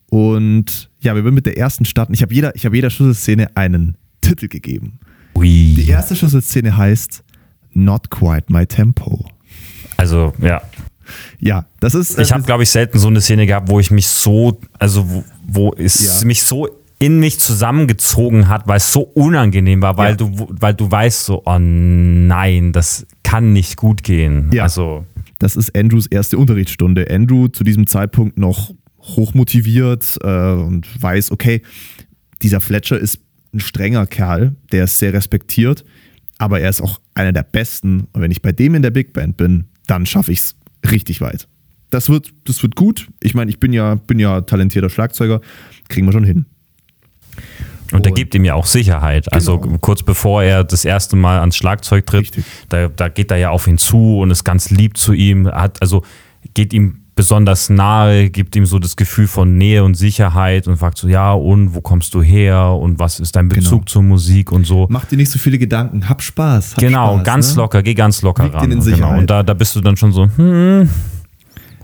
[0.09, 2.14] Und ja, wir würden mit der ersten starten.
[2.14, 5.00] Ich habe jeder, hab jeder Schlüsselszene einen Titel gegeben.
[5.37, 5.75] Ui.
[5.77, 7.22] Die erste Schlüsselszene heißt
[7.75, 9.27] Not Quite My Tempo.
[9.96, 10.62] Also, ja.
[11.38, 12.18] Ja, das ist.
[12.18, 15.09] Äh, ich habe, glaube ich, selten so eine Szene gehabt, wo ich mich so, also
[15.09, 16.27] wo, wo es ja.
[16.27, 16.68] mich so
[16.99, 20.16] in mich zusammengezogen hat, weil es so unangenehm war, weil ja.
[20.16, 24.51] du, weil du weißt so, oh nein, das kann nicht gut gehen.
[24.53, 24.64] Ja.
[24.64, 25.05] Also.
[25.38, 27.09] Das ist Andrews erste Unterrichtsstunde.
[27.11, 28.72] Andrew zu diesem Zeitpunkt noch
[29.03, 31.61] hochmotiviert äh, und weiß, okay,
[32.40, 33.20] dieser Fletcher ist
[33.52, 35.85] ein strenger Kerl, der ist sehr respektiert,
[36.38, 38.09] aber er ist auch einer der Besten.
[38.12, 40.56] Und wenn ich bei dem in der Big Band bin, dann schaffe ich es
[40.90, 41.48] richtig weit.
[41.90, 43.09] Das wird, das wird gut.
[43.22, 45.40] Ich meine, ich bin ja, bin ja talentierter Schlagzeuger,
[45.88, 46.46] kriegen wir schon hin.
[47.92, 49.32] Und der gibt ihm ja auch Sicherheit.
[49.32, 49.78] Also genau.
[49.78, 52.32] kurz bevor er das erste Mal ans Schlagzeug tritt,
[52.68, 55.46] da, da, geht er ja auf ihn zu und ist ganz lieb zu ihm.
[55.46, 56.02] Hat, also
[56.54, 60.98] geht ihm besonders nahe, gibt ihm so das Gefühl von Nähe und Sicherheit und fragt
[60.98, 63.85] so, ja, und wo kommst du her und was ist dein Bezug genau.
[63.87, 64.87] zur Musik und so.
[64.90, 66.72] Mach dir nicht so viele Gedanken, hab Spaß.
[66.72, 67.62] Hab genau, Spaß, ganz ne?
[67.62, 68.70] locker, geh ganz locker Wiegt ran.
[68.70, 69.09] In Sicherheit.
[69.09, 69.18] Genau.
[69.18, 70.90] Und da, da bist du dann schon so, hm,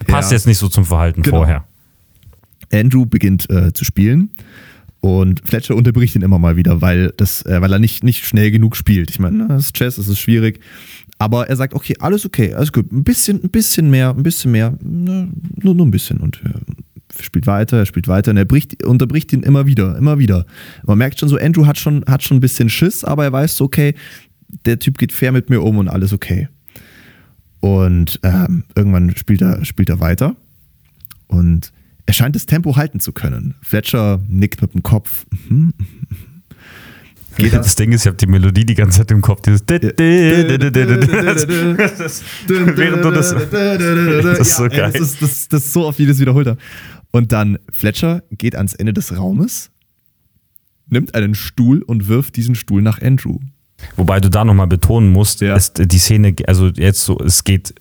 [0.07, 0.37] passt ja.
[0.37, 1.39] jetzt nicht so zum Verhalten genau.
[1.39, 1.65] vorher.
[2.71, 4.31] Andrew beginnt äh, zu spielen
[5.01, 8.51] und Fletcher unterbricht ihn immer mal wieder, weil, das, äh, weil er nicht, nicht schnell
[8.51, 9.11] genug spielt.
[9.11, 10.61] Ich meine, das ist Jazz, das ist schwierig.
[11.23, 12.91] Aber er sagt, okay, alles okay, alles gut.
[12.91, 15.29] Ein bisschen, ein bisschen mehr, ein bisschen mehr, ne,
[15.63, 16.19] nur, nur ein bisschen.
[16.19, 20.19] Und er spielt weiter, er spielt weiter und er bricht, unterbricht ihn immer wieder, immer
[20.19, 20.47] wieder.
[20.85, 23.57] Man merkt schon so, Andrew hat schon, hat schon ein bisschen Schiss, aber er weiß
[23.57, 23.95] so, okay,
[24.65, 26.49] der Typ geht fair mit mir um und alles okay.
[27.61, 30.35] Und ähm, irgendwann spielt er, spielt er weiter
[31.29, 31.73] und
[32.05, 33.55] er scheint das Tempo halten zu können.
[33.63, 35.25] Fletcher nickt mit dem Kopf.
[35.49, 35.73] Mhm,
[37.37, 37.75] Geht das?
[37.75, 39.43] Ding ist, ich habe die Melodie die ganze Zeit im Kopf.
[39.43, 39.63] Dieses
[42.47, 43.35] Während du das.
[43.35, 44.93] Das ist so geil.
[44.93, 46.57] Das ist, das, das ist so oft jedes wiederholt.
[47.11, 49.71] Und dann Fletcher geht ans Ende des Raumes,
[50.89, 53.39] nimmt einen Stuhl und wirft diesen Stuhl nach Andrew.
[53.97, 55.57] Wobei du da nochmal betonen musst, ja.
[55.57, 57.75] ist die Szene, also jetzt so, es geht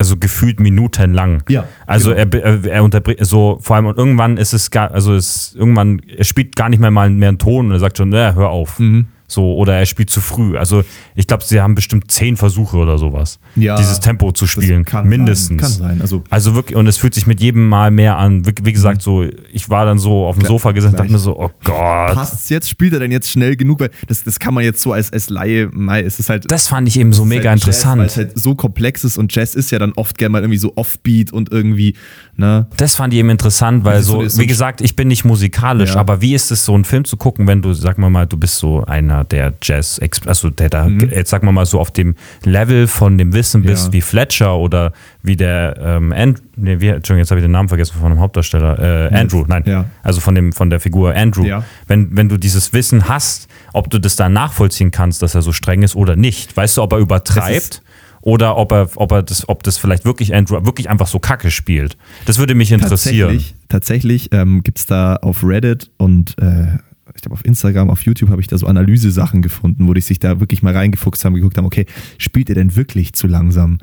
[0.00, 1.42] also gefühlt minutenlang.
[1.50, 1.66] Ja.
[1.86, 2.38] Also genau.
[2.38, 6.24] er, er unterbricht, so vor allem und irgendwann ist es gar, also es irgendwann, er
[6.24, 8.78] spielt gar nicht mehr mal mehr einen Ton und er sagt schon, naja, hör auf.
[8.78, 9.08] Mhm.
[9.30, 10.58] So, oder er spielt zu früh.
[10.58, 10.82] Also
[11.14, 14.84] ich glaube, sie haben bestimmt zehn Versuche oder sowas, ja, dieses Tempo zu spielen.
[14.84, 15.60] Kann mindestens.
[15.60, 16.02] Sein, kann sein.
[16.02, 18.44] Also, also wirklich, und es fühlt sich mit jedem Mal mehr an.
[18.44, 21.18] Wie, wie gesagt, so, ich war dann so auf dem Sofa gesessen und dachte mir
[21.18, 22.14] so, oh Gott.
[22.14, 22.68] Passt's jetzt?
[22.68, 23.80] Spielt er denn jetzt schnell genug?
[23.80, 26.50] Weil das, das kann man jetzt so als, als Laie, mei, es ist halt.
[26.50, 28.00] Das fand ich eben so mega halt interessant.
[28.00, 30.58] weil es halt so komplex ist und Jazz ist ja dann oft gerne mal irgendwie
[30.58, 31.94] so offbeat und irgendwie,
[32.40, 32.66] ne?
[32.76, 36.00] Das fand ich eben interessant, weil so, wie gesagt, ich bin nicht musikalisch, ja.
[36.00, 38.36] aber wie ist es so, einen Film zu gucken, wenn du, sag mal mal, du
[38.36, 41.10] bist so einer, der Jazz also der da, mhm.
[41.10, 43.92] jetzt sagen wir mal so auf dem Level von dem Wissen bist ja.
[43.92, 47.68] wie Fletcher oder wie der ähm, And, nee, wie, Entschuldigung, jetzt habe ich den Namen
[47.68, 49.84] vergessen von dem Hauptdarsteller, äh, Andrew, nein, ja.
[50.02, 51.44] also von dem von der Figur Andrew.
[51.86, 55.52] Wenn, wenn du dieses Wissen hast, ob du das dann nachvollziehen kannst, dass er so
[55.52, 57.82] streng ist oder nicht, weißt du, ob er übertreibt
[58.22, 61.50] oder ob er, ob er das, ob das vielleicht wirklich Andrew wirklich einfach so Kacke
[61.50, 61.96] spielt.
[62.26, 63.30] Das würde mich interessieren.
[63.30, 66.78] Tatsächlich, tatsächlich ähm, gibt es da auf Reddit und äh,
[67.14, 70.18] ich glaube auf Instagram, auf YouTube habe ich da so Analyse-Sachen gefunden, wo die sich
[70.18, 71.86] da wirklich mal reingefuchst haben, geguckt haben, okay,
[72.18, 73.78] spielt er denn wirklich zu langsam?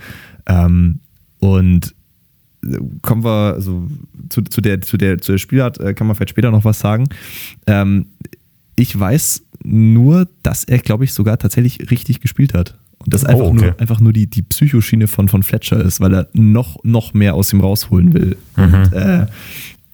[0.46, 1.00] Ähm,
[1.40, 1.94] und
[2.64, 3.88] äh, kommen wir also
[4.30, 6.80] zu, zu, der, zu, der, zu der Spielart, äh, kann man vielleicht später noch was
[6.80, 7.10] sagen.
[7.66, 8.08] Ähm,
[8.76, 12.78] ich weiß nur, dass er, glaube ich, sogar tatsächlich richtig gespielt hat.
[13.00, 13.66] Und das einfach, oh, okay.
[13.68, 17.36] nur, einfach nur die, die Psychoschiene von, von Fletcher ist, weil er noch, noch mehr
[17.36, 18.38] aus ihm rausholen will.
[18.56, 18.74] Mhm.
[18.74, 19.28] Und äh,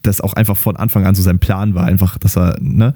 [0.01, 2.93] das auch einfach von Anfang an so sein Plan war, einfach, dass er, ne?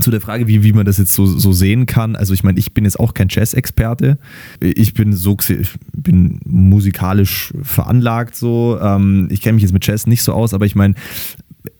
[0.00, 2.16] Zu der Frage, wie, wie man das jetzt so, so sehen kann.
[2.16, 4.18] Also ich meine, ich bin jetzt auch kein Jazz-Experte.
[4.58, 8.76] Ich bin so ich bin musikalisch veranlagt so.
[8.82, 10.94] Ähm, ich kenne mich jetzt mit Jazz nicht so aus, aber ich meine,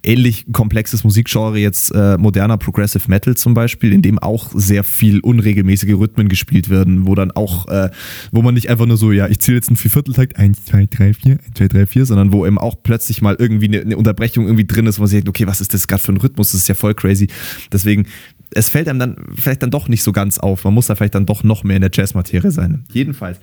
[0.02, 5.20] ähnlich komplexes Musikgenre jetzt äh, moderner Progressive Metal zum Beispiel, in dem auch sehr viel
[5.20, 7.90] unregelmäßige Rhythmen gespielt werden, wo dann auch, äh,
[8.32, 11.14] wo man nicht einfach nur so, ja, ich zähle jetzt einen Viervierteltakt, 1, 2, 3,
[11.14, 14.44] 4, 1, 2, 3, 4, sondern wo eben auch plötzlich mal irgendwie eine, eine Unterbrechung
[14.46, 16.52] irgendwie drin ist, wo man sich denkt, okay, was ist das gerade für ein Rhythmus,
[16.52, 17.28] das ist ja voll crazy.
[17.72, 18.06] Deswegen,
[18.50, 20.64] es fällt einem dann vielleicht dann doch nicht so ganz auf.
[20.64, 22.84] Man muss da vielleicht dann doch noch mehr in der Jazzmaterie sein.
[22.92, 23.38] Jedenfalls,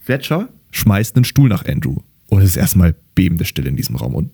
[0.00, 1.96] Fletcher schmeißt einen Stuhl nach Andrew.
[2.28, 4.14] Und es ist erstmal bebende Stille in diesem Raum.
[4.14, 4.30] Und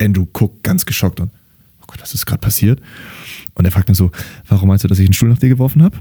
[0.00, 1.30] Andrew guckt ganz geschockt und,
[1.82, 2.80] oh Gott, was ist gerade passiert?
[3.54, 4.10] Und er fragt dann so,
[4.48, 5.98] warum meinst du, dass ich einen Stuhl nach dir geworfen habe?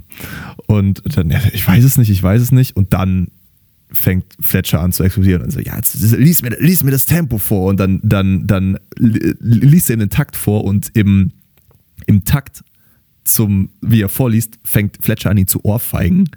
[0.67, 2.75] Und dann, ich weiß es nicht, ich weiß es nicht.
[2.75, 3.27] Und dann
[3.91, 7.37] fängt Fletcher an zu explodieren und so, ja, jetzt lies mir, lies mir das Tempo
[7.37, 7.67] vor.
[7.67, 11.31] Und dann, dann, dann liest er ihm den Takt vor und im,
[12.05, 12.63] im Takt
[13.33, 16.29] zum, wie er vorliest, fängt Fletcher an, ihn zu ohrfeigen.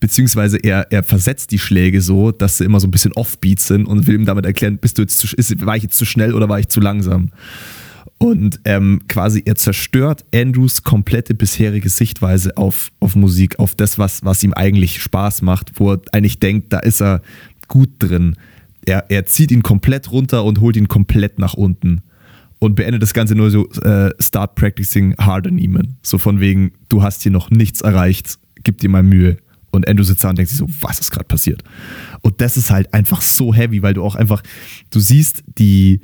[0.00, 3.86] Beziehungsweise er, er versetzt die Schläge so, dass sie immer so ein bisschen offbeat sind
[3.86, 6.34] und will ihm damit erklären, bist du jetzt zu, ist, war ich jetzt zu schnell
[6.34, 7.30] oder war ich zu langsam?
[8.18, 14.24] Und ähm, quasi er zerstört Andrews komplette bisherige Sichtweise auf, auf Musik, auf das, was,
[14.24, 17.20] was ihm eigentlich Spaß macht, wo er eigentlich denkt, da ist er
[17.68, 18.36] gut drin.
[18.86, 22.00] Er, er zieht ihn komplett runter und holt ihn komplett nach unten
[22.58, 25.96] und beendet das Ganze nur so, äh, start practicing harder, Neiman.
[26.02, 29.38] So von wegen, du hast hier noch nichts erreicht, gib dir mal Mühe.
[29.70, 31.62] Und Andrew sitzt da und denkt sich so, was ist gerade passiert?
[32.22, 34.42] Und das ist halt einfach so heavy, weil du auch einfach,
[34.90, 36.00] du siehst die,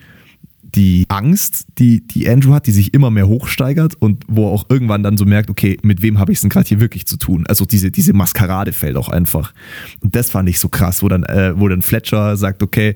[0.74, 4.66] die Angst, die, die Andrew hat, die sich immer mehr hochsteigert und wo er auch
[4.68, 7.16] irgendwann dann so merkt, okay, mit wem habe ich es denn gerade hier wirklich zu
[7.16, 7.46] tun?
[7.46, 9.52] Also diese, diese Maskerade fällt auch einfach.
[10.00, 12.94] Und das fand ich so krass, wo dann, äh, wo dann Fletcher sagt, okay,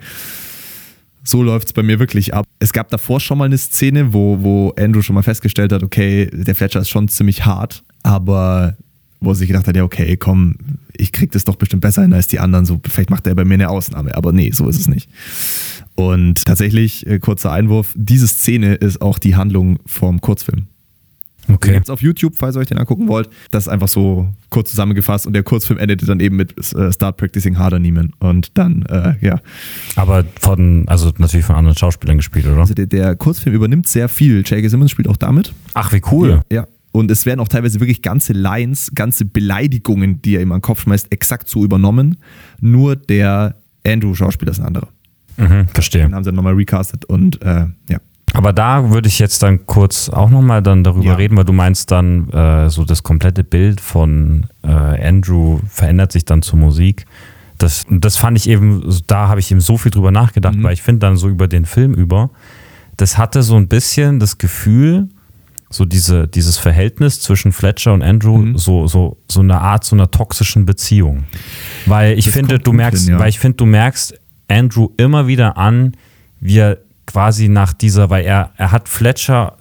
[1.26, 2.46] so läuft es bei mir wirklich ab.
[2.58, 6.30] Es gab davor schon mal eine Szene, wo, wo Andrew schon mal festgestellt hat, okay,
[6.32, 8.76] der Fletcher ist schon ziemlich hart, aber
[9.20, 10.56] wo er sich gedacht hat, ja, okay, komm,
[10.96, 13.44] ich krieg das doch bestimmt besser hin als die anderen, so vielleicht macht er bei
[13.44, 15.10] mir eine Ausnahme, aber nee, so ist es nicht.
[15.96, 20.68] Und tatsächlich, äh, kurzer Einwurf, diese Szene ist auch die Handlung vom Kurzfilm.
[21.48, 21.74] Okay.
[21.74, 23.28] Jetzt auf YouTube, falls ihr euch den angucken wollt.
[23.50, 27.16] Das ist einfach so kurz zusammengefasst und der Kurzfilm endete dann eben mit äh, Start
[27.16, 28.12] Practicing Harder Niemen.
[28.18, 29.40] Und dann, äh, ja.
[29.94, 32.58] Aber von, also natürlich von anderen Schauspielern gespielt, oder?
[32.58, 34.38] Also der, der Kurzfilm übernimmt sehr viel.
[34.38, 34.68] J.K.
[34.68, 35.52] Simmons spielt auch damit.
[35.74, 36.42] Ach, wie cool.
[36.50, 36.62] Ja.
[36.62, 36.66] ja.
[36.92, 40.62] Und es werden auch teilweise wirklich ganze Lines, ganze Beleidigungen, die er ihm an den
[40.62, 42.16] Kopf schmeißt, exakt so übernommen.
[42.60, 43.56] Nur der
[43.86, 44.88] Andrew-Schauspieler ist ein anderer.
[45.36, 46.02] Mhm, verstehe.
[46.02, 47.98] Dann haben sie nochmal recastet und äh, ja.
[48.36, 51.14] Aber da würde ich jetzt dann kurz auch nochmal dann darüber ja.
[51.14, 56.26] reden, weil du meinst dann, äh, so das komplette Bild von äh, Andrew verändert sich
[56.26, 57.06] dann zur Musik.
[57.56, 60.64] Das, das fand ich eben, da habe ich eben so viel drüber nachgedacht, mhm.
[60.64, 62.28] weil ich finde dann so über den Film über,
[62.98, 65.08] das hatte so ein bisschen das Gefühl,
[65.70, 68.58] so diese, dieses Verhältnis zwischen Fletcher und Andrew, mhm.
[68.58, 71.24] so, so, so eine Art so einer toxischen Beziehung.
[71.86, 73.18] Weil ich das finde, du merkst, hin, ja.
[73.18, 74.14] weil ich finde, du merkst
[74.48, 75.92] Andrew immer wieder an,
[76.40, 79.56] wie er quasi nach dieser, weil er, er hat Fletcher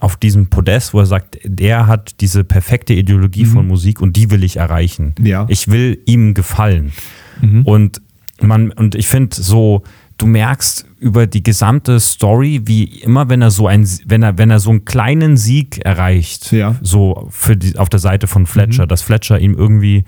[0.00, 3.50] auf diesem Podest, wo er sagt, der hat diese perfekte Ideologie mhm.
[3.50, 5.14] von Musik und die will ich erreichen.
[5.22, 5.46] Ja.
[5.48, 6.92] Ich will ihm gefallen.
[7.40, 7.62] Mhm.
[7.62, 8.02] Und
[8.40, 9.82] man, und ich finde so,
[10.18, 14.50] du merkst über die gesamte Story, wie immer, wenn er so ein, wenn er, wenn
[14.50, 16.76] er so einen kleinen Sieg erreicht, ja.
[16.82, 18.88] so für die, auf der Seite von Fletcher, mhm.
[18.88, 20.04] dass Fletcher ihm irgendwie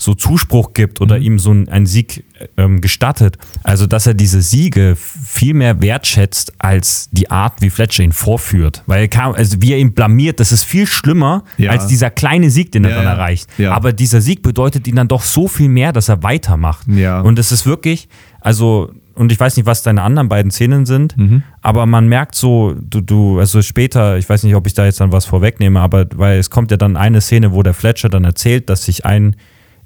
[0.00, 1.22] so Zuspruch gibt oder mhm.
[1.22, 2.24] ihm so einen Sieg
[2.56, 3.36] ähm, gestattet.
[3.62, 8.82] Also, dass er diese Siege viel mehr wertschätzt als die Art, wie Fletcher ihn vorführt.
[8.86, 11.70] Weil er kam, also wie er ihn blamiert, das ist viel schlimmer ja.
[11.70, 13.48] als dieser kleine Sieg, den er ja, dann erreicht.
[13.58, 13.72] Ja.
[13.72, 16.88] Aber dieser Sieg bedeutet ihm dann doch so viel mehr, dass er weitermacht.
[17.20, 18.08] Und es ist wirklich,
[18.40, 21.42] also und ich weiß nicht, was deine anderen beiden Szenen sind, mhm.
[21.60, 25.00] aber man merkt so, du, du, also später, ich weiß nicht, ob ich da jetzt
[25.00, 28.24] dann was vorwegnehme, aber weil es kommt ja dann eine Szene, wo der Fletcher dann
[28.24, 29.36] erzählt, dass sich ein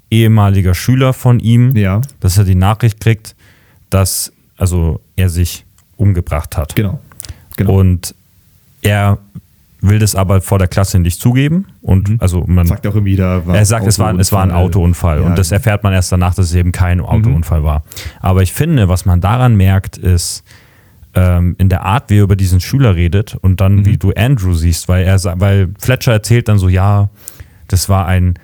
[0.09, 2.01] ehemaliger Schüler von ihm, ja.
[2.19, 3.35] dass er die Nachricht kriegt,
[3.89, 5.65] dass also er sich
[5.97, 6.75] umgebracht hat.
[6.75, 6.99] Genau.
[7.57, 7.79] genau.
[7.79, 8.15] Und
[8.81, 9.17] er
[9.81, 12.17] will das aber vor der Klasse nicht zugeben und mhm.
[12.19, 15.25] also man sagt auch immer wieder, er sagt, es war, es war ein Autounfall ja.
[15.25, 17.05] und das erfährt man erst danach, dass es eben kein mhm.
[17.05, 17.65] Autounfall mhm.
[17.65, 17.83] war.
[18.19, 20.43] Aber ich finde, was man daran merkt, ist
[21.13, 23.85] ähm, in der Art, wie er über diesen Schüler redet und dann mhm.
[23.85, 27.09] wie du Andrew siehst, weil er weil Fletcher erzählt dann so, ja,
[27.67, 28.35] das war ein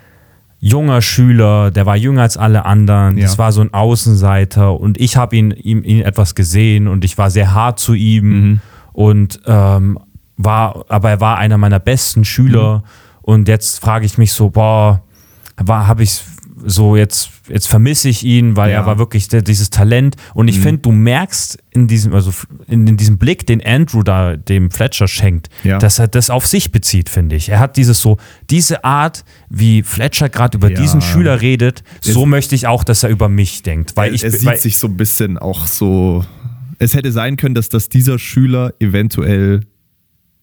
[0.64, 3.24] junger Schüler, der war jünger als alle anderen, ja.
[3.24, 7.18] das war so ein Außenseiter und ich habe ihn, ihm, ihn etwas gesehen und ich
[7.18, 8.60] war sehr hart zu ihm mhm.
[8.92, 9.98] und ähm,
[10.36, 12.82] war, aber er war einer meiner besten Schüler mhm.
[13.22, 15.02] und jetzt frage ich mich so, boah,
[15.68, 16.22] habe ich
[16.64, 18.78] so jetzt, jetzt vermisse ich ihn, weil ja.
[18.78, 20.16] er war wirklich der, dieses Talent.
[20.34, 20.62] Und ich mhm.
[20.62, 22.32] finde, du merkst in diesem, also
[22.66, 25.78] in, in, diesem Blick, den Andrew da dem Fletcher schenkt, ja.
[25.78, 27.50] dass er das auf sich bezieht, finde ich.
[27.50, 28.16] Er hat dieses so,
[28.50, 30.80] diese Art, wie Fletcher gerade über ja.
[30.80, 33.96] diesen Schüler redet, so es, möchte ich auch, dass er über mich denkt.
[33.96, 36.24] Weil er, ich, er sieht weil, sich so ein bisschen auch so.
[36.78, 39.60] Es hätte sein können, dass das dieser Schüler eventuell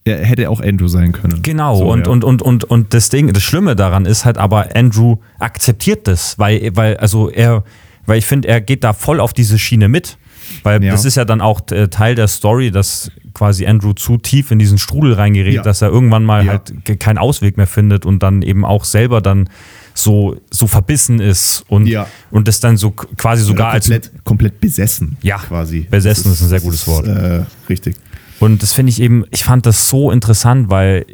[0.10, 1.42] Ja, hätte auch Andrew sein können.
[1.42, 2.12] Genau, so, und, ja.
[2.12, 6.38] und, und, und, und das Ding, das Schlimme daran ist halt aber, Andrew akzeptiert das,
[6.40, 7.64] weil, weil, also er,
[8.06, 10.18] weil ich finde, er geht da voll auf diese Schiene mit.
[10.64, 10.92] Weil ja.
[10.92, 14.60] das ist ja dann auch äh, Teil der Story, dass quasi Andrew zu tief in
[14.60, 15.62] diesen Strudel reingerät, ja.
[15.62, 19.50] dass er irgendwann mal halt keinen Ausweg mehr findet und dann eben auch selber dann
[19.94, 22.08] so, so verbissen ist und, ja.
[22.32, 24.24] und das dann so quasi sogar komplett, als.
[24.24, 25.18] Komplett besessen.
[25.22, 25.88] Ja, quasi.
[25.90, 27.08] Besessen ist, ist, ein sehr gutes Wort.
[27.08, 27.96] Äh, richtig.
[28.40, 31.06] Und das finde ich eben, ich fand das so interessant, weil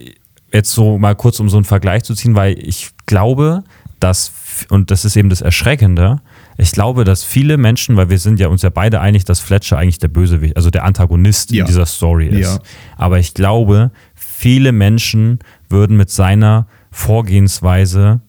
[0.53, 3.63] jetzt so mal kurz um so einen Vergleich zu ziehen, weil ich glaube,
[3.99, 4.31] dass,
[4.69, 6.21] und das ist eben das Erschreckende,
[6.57, 9.77] ich glaube, dass viele Menschen, weil wir sind ja uns ja beide einig, dass Fletcher
[9.77, 11.61] eigentlich der Bösewicht, also der Antagonist ja.
[11.61, 12.53] in dieser Story ist.
[12.53, 12.59] Ja.
[12.97, 18.21] Aber ich glaube, viele Menschen würden mit seiner Vorgehensweise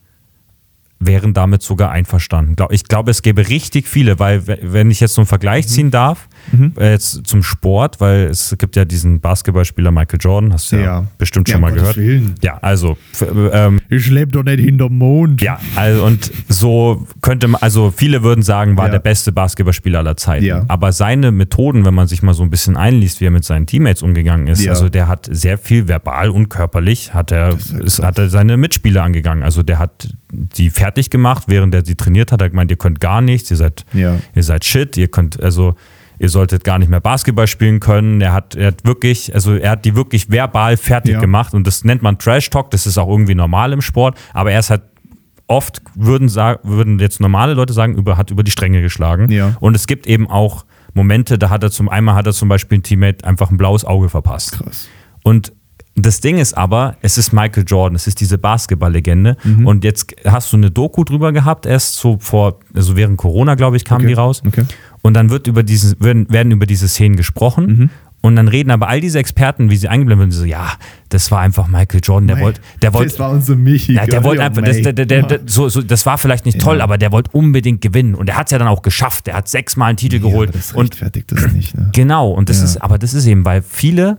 [0.99, 2.57] wären damit sogar einverstanden.
[2.71, 5.71] Ich glaube, es gäbe richtig viele, weil wenn ich jetzt so einen Vergleich mhm.
[5.71, 6.73] ziehen darf, mhm.
[6.79, 10.83] äh, jetzt zum Sport, weil es gibt ja diesen Basketballspieler Michael Jordan, hast du ja,
[10.83, 11.97] ja bestimmt schon ja, mal gehört.
[11.97, 12.35] Willen.
[12.43, 12.97] Ja, also
[13.53, 15.41] ähm, ich lebe doch nicht hinterm Mond.
[15.43, 18.93] Ja, also und so könnte man, also viele würden sagen, war ja.
[18.93, 20.45] der beste Basketballspieler aller Zeiten.
[20.45, 20.65] Ja.
[20.69, 23.67] Aber seine Methoden, wenn man sich mal so ein bisschen einliest, wie er mit seinen
[23.67, 28.19] Teammates umgegangen ist, also der hat sehr viel verbal und körperlich hat er, ist, hat
[28.19, 29.43] er seine Mitspieler angegangen.
[29.43, 32.41] Also der hat die fertig gemacht, während er sie trainiert hat.
[32.41, 35.75] Er hat gemeint, ihr könnt gar nichts, ihr seid, ihr seid shit, ihr könnt, also
[36.19, 38.21] ihr solltet gar nicht mehr Basketball spielen können.
[38.21, 41.21] Er hat, er hat wirklich, also er hat die wirklich verbal fertig ja.
[41.21, 44.53] gemacht und das nennt man Trash Talk, das ist auch irgendwie normal im Sport, aber
[44.53, 44.83] er ist halt
[45.49, 49.31] oft würden, sagen, würden jetzt normale Leute sagen, über, hat über die Stränge geschlagen.
[49.31, 49.57] Ja.
[49.61, 52.79] Und es gibt eben auch Momente, da hat er zum einmal hat er zum Beispiel
[52.79, 54.53] ein Teammate einfach ein blaues Auge verpasst.
[54.53, 54.89] Krass.
[55.23, 55.53] Und
[55.99, 59.37] das Ding ist aber, es ist Michael Jordan, es ist diese Basketball-Legende.
[59.43, 59.67] Mhm.
[59.67, 63.79] Und jetzt hast du eine Doku drüber gehabt, erst so vor, also während Corona, glaube
[63.79, 64.09] ich, kam okay.
[64.09, 64.43] die raus.
[64.47, 64.67] Okay.
[65.07, 67.67] Und dann wird über diese, werden, werden über diese Szenen gesprochen.
[67.67, 67.91] Mhm.
[68.23, 70.73] Und dann reden aber all diese Experten, wie sie eingeblendet werden, so, ja,
[71.11, 73.93] das war einfach Michael Jordan, der wollte, der wollte, das war unser Michi.
[73.93, 76.65] Ja, der wollte einfach, das, der, der, der, so, so, das war vielleicht nicht ja.
[76.65, 79.29] toll, aber der wollte unbedingt gewinnen und er hat es ja dann auch geschafft.
[79.29, 80.53] Er hat sechsmal einen Titel ja, geholt.
[80.53, 81.77] Das rechtfertigt und, das nicht.
[81.77, 81.91] Ne?
[81.93, 82.65] Genau, und das ja.
[82.65, 84.19] ist, aber das ist eben, weil viele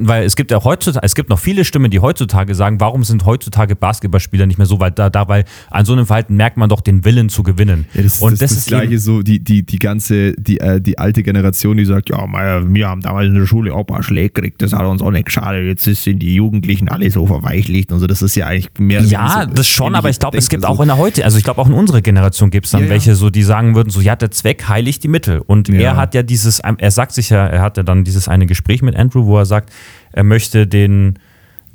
[0.00, 3.24] weil es gibt ja heutzutage, es gibt noch viele Stimmen, die heutzutage sagen, warum sind
[3.24, 6.68] heutzutage Basketballspieler nicht mehr so weit da, da weil an so einem Verhalten merkt man
[6.68, 7.86] doch den Willen zu gewinnen.
[7.94, 10.80] Ja, das, und das, das, ist das gleiche so, die, die, die ganze, die, äh,
[10.80, 14.30] die alte Generation, die sagt, ja, wir haben damals in der Schule auch paar Schläge
[14.30, 18.00] gekriegt, das hat uns auch nicht geschadet, jetzt sind die Jugendlichen alle so verweichlicht und
[18.00, 20.64] so, das ist ja eigentlich mehr Ja, so, das schon, aber ich glaube, es gibt
[20.64, 22.90] auch in der heute, also ich glaube auch in unserer Generation gibt es dann ja,
[22.90, 25.80] welche so, die sagen würden, so, ja, der Zweck heiligt die Mittel und ja.
[25.80, 28.96] er hat ja dieses, er sagt sich ja, er hatte dann dieses eine Gespräch mit
[28.96, 29.65] Andrew, wo er sagt,
[30.12, 31.18] er möchte den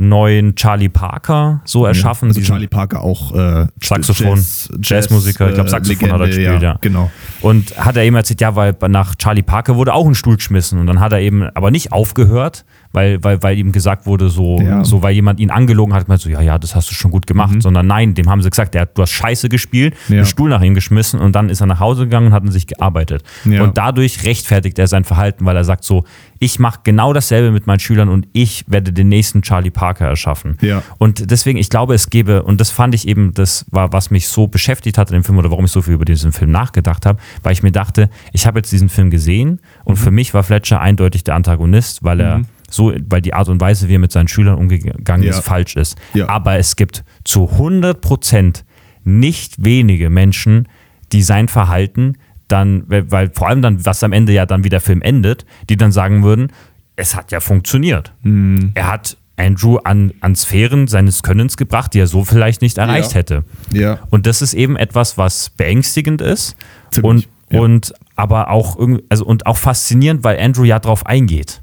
[0.02, 2.30] neuen Charlie Parker so erschaffen.
[2.30, 6.28] Also Charlie Parker auch äh, Saxophon, Jazz, Jazzmusiker, ich glaube äh, Saxophon Legende, hat er
[6.28, 6.78] gespielt, ja, ja.
[6.82, 7.12] Genau.
[7.42, 10.80] Und hat er eben erzählt, ja, weil nach Charlie Parker wurde auch ein Stuhl geschmissen
[10.80, 14.60] und dann hat er eben aber nicht aufgehört, weil, weil, weil ihm gesagt wurde, so,
[14.60, 14.84] ja.
[14.84, 17.28] so weil jemand ihn angelogen hat, meinte so, ja, ja, das hast du schon gut
[17.28, 17.62] gemacht, mhm.
[17.62, 20.18] sondern nein, dem haben sie gesagt, der, du hast Scheiße gespielt, ja.
[20.18, 22.52] einen Stuhl nach ihm geschmissen und dann ist er nach Hause gegangen und hat an
[22.52, 23.24] sich gearbeitet.
[23.46, 23.64] Ja.
[23.64, 26.04] Und dadurch rechtfertigt er sein Verhalten, weil er sagt so,
[26.40, 30.58] ich mache genau dasselbe mit meinen Schülern und ich werde den nächsten Charlie Parker erschaffen.
[30.62, 30.82] Ja.
[30.98, 34.28] Und deswegen, ich glaube, es gäbe, und das fand ich eben, das war, was mich
[34.28, 37.06] so beschäftigt hat in dem Film oder warum ich so viel über diesen Film nachgedacht
[37.06, 40.04] habe, weil ich mir dachte, ich habe jetzt diesen Film gesehen und mhm.
[40.04, 43.62] für mich war Fletcher eindeutig der Antagonist, weil er mhm so, weil die Art und
[43.62, 45.30] Weise, wie er mit seinen Schülern umgegangen ja.
[45.30, 45.98] ist, falsch ist.
[46.14, 46.28] Ja.
[46.30, 48.66] Aber es gibt zu 100 Prozent
[49.04, 50.68] nicht wenige Menschen,
[51.12, 52.16] die sein Verhalten
[52.48, 55.78] dann, weil vor allem dann, was am Ende ja dann wie der Film endet, die
[55.78, 56.52] dann sagen würden,
[56.96, 58.14] es hat ja funktioniert.
[58.24, 58.72] Mhm.
[58.74, 63.12] Er hat Andrew an, an Sphären seines Könnens gebracht, die er so vielleicht nicht erreicht
[63.12, 63.16] ja.
[63.16, 63.44] hätte.
[63.74, 64.00] Ja.
[64.10, 66.56] Und das ist eben etwas, was beängstigend ist
[66.92, 67.60] Ziemlich, und, ja.
[67.60, 71.61] und aber auch irgendwie, also und auch faszinierend, weil Andrew ja drauf eingeht.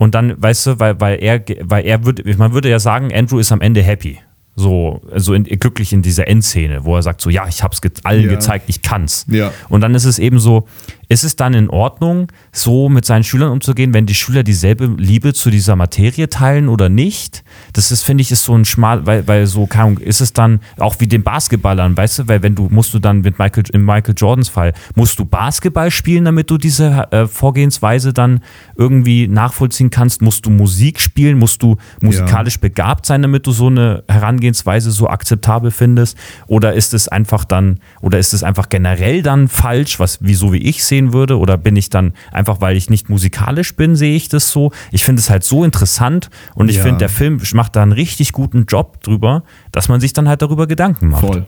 [0.00, 3.38] Und dann, weißt du, weil, weil er, weil er würde, man würde ja sagen, Andrew
[3.38, 4.18] ist am Ende happy.
[4.56, 7.90] So, so in, glücklich in dieser Endszene, wo er sagt so, ja, ich hab's ge
[8.04, 8.30] allen ja.
[8.30, 9.26] gezeigt, ich kann's.
[9.28, 9.52] Ja.
[9.68, 10.66] Und dann ist es eben so,
[11.10, 15.34] ist es dann in Ordnung, so mit seinen Schülern umzugehen, wenn die Schüler dieselbe Liebe
[15.34, 17.42] zu dieser Materie teilen oder nicht?
[17.72, 20.32] Das ist, finde ich, ist so ein schmal, weil, weil so, keine Ahnung, ist es
[20.32, 23.64] dann auch wie den Basketballern, weißt du, weil wenn du, musst du dann mit Michael,
[23.72, 28.40] in Michael Jordans Fall, musst du Basketball spielen, damit du diese äh, Vorgehensweise dann
[28.76, 30.22] irgendwie nachvollziehen kannst?
[30.22, 31.38] Musst du Musik spielen?
[31.38, 32.60] Musst du musikalisch ja.
[32.60, 36.16] begabt sein, damit du so eine Herangehensweise so akzeptabel findest?
[36.46, 40.52] Oder ist es einfach dann, oder ist es einfach generell dann falsch, was, wie so
[40.52, 41.38] wie ich sehe, sehen würde?
[41.38, 44.72] Oder bin ich dann einfach, weil ich nicht musikalisch bin, sehe ich das so?
[44.92, 46.82] Ich finde es halt so interessant und ich ja.
[46.82, 50.42] finde, der Film macht da einen richtig guten Job drüber, dass man sich dann halt
[50.42, 51.26] darüber Gedanken macht.
[51.26, 51.46] Voll.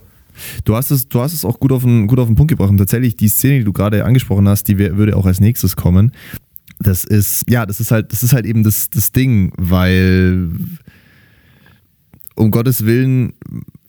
[0.65, 2.71] Du hast es, du hast es auch gut auf, den, gut auf den Punkt gebracht.
[2.71, 6.13] Und tatsächlich, die Szene, die du gerade angesprochen hast, die würde auch als nächstes kommen.
[6.81, 10.49] Das ist, ja, das ist halt, das ist halt eben das, das Ding, weil
[12.35, 13.35] um Gottes Willen,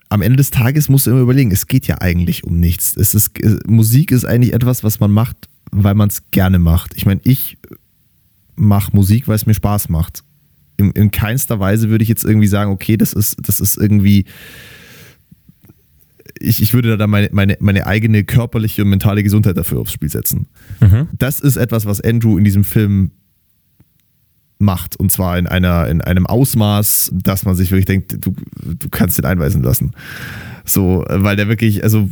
[0.10, 2.96] am Ende des Tages musst du immer überlegen, es geht ja eigentlich um nichts.
[2.96, 3.32] Es ist,
[3.66, 6.94] Musik ist eigentlich etwas, was man macht, weil man es gerne macht.
[6.96, 7.58] Ich meine, ich
[8.56, 10.24] mache Musik, weil es mir Spaß macht.
[10.78, 14.26] In, in keinster Weise würde ich jetzt irgendwie sagen, okay, das ist, das ist irgendwie
[16.40, 20.10] ich, ich würde da meine, meine, meine eigene körperliche und mentale Gesundheit dafür aufs Spiel
[20.10, 20.48] setzen.
[20.80, 21.08] Mhm.
[21.18, 23.12] Das ist etwas, was Andrew in diesem Film
[24.60, 24.96] macht.
[24.98, 29.18] Und zwar in, einer, in einem Ausmaß, dass man sich wirklich denkt, du, du kannst
[29.18, 29.92] den einweisen lassen.
[30.66, 32.10] So, weil der wirklich, also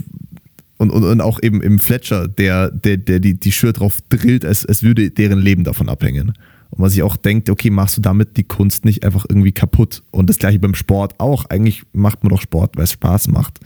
[0.82, 4.44] und, und, und auch eben im Fletcher, der, der, der die, die Schür drauf drillt,
[4.44, 6.34] als, als würde deren Leben davon abhängen.
[6.72, 10.02] Und man sich auch denkt, okay, machst du damit die Kunst nicht einfach irgendwie kaputt?
[10.10, 11.46] Und das gleiche beim Sport auch.
[11.46, 13.60] Eigentlich macht man doch Sport, weil es Spaß macht.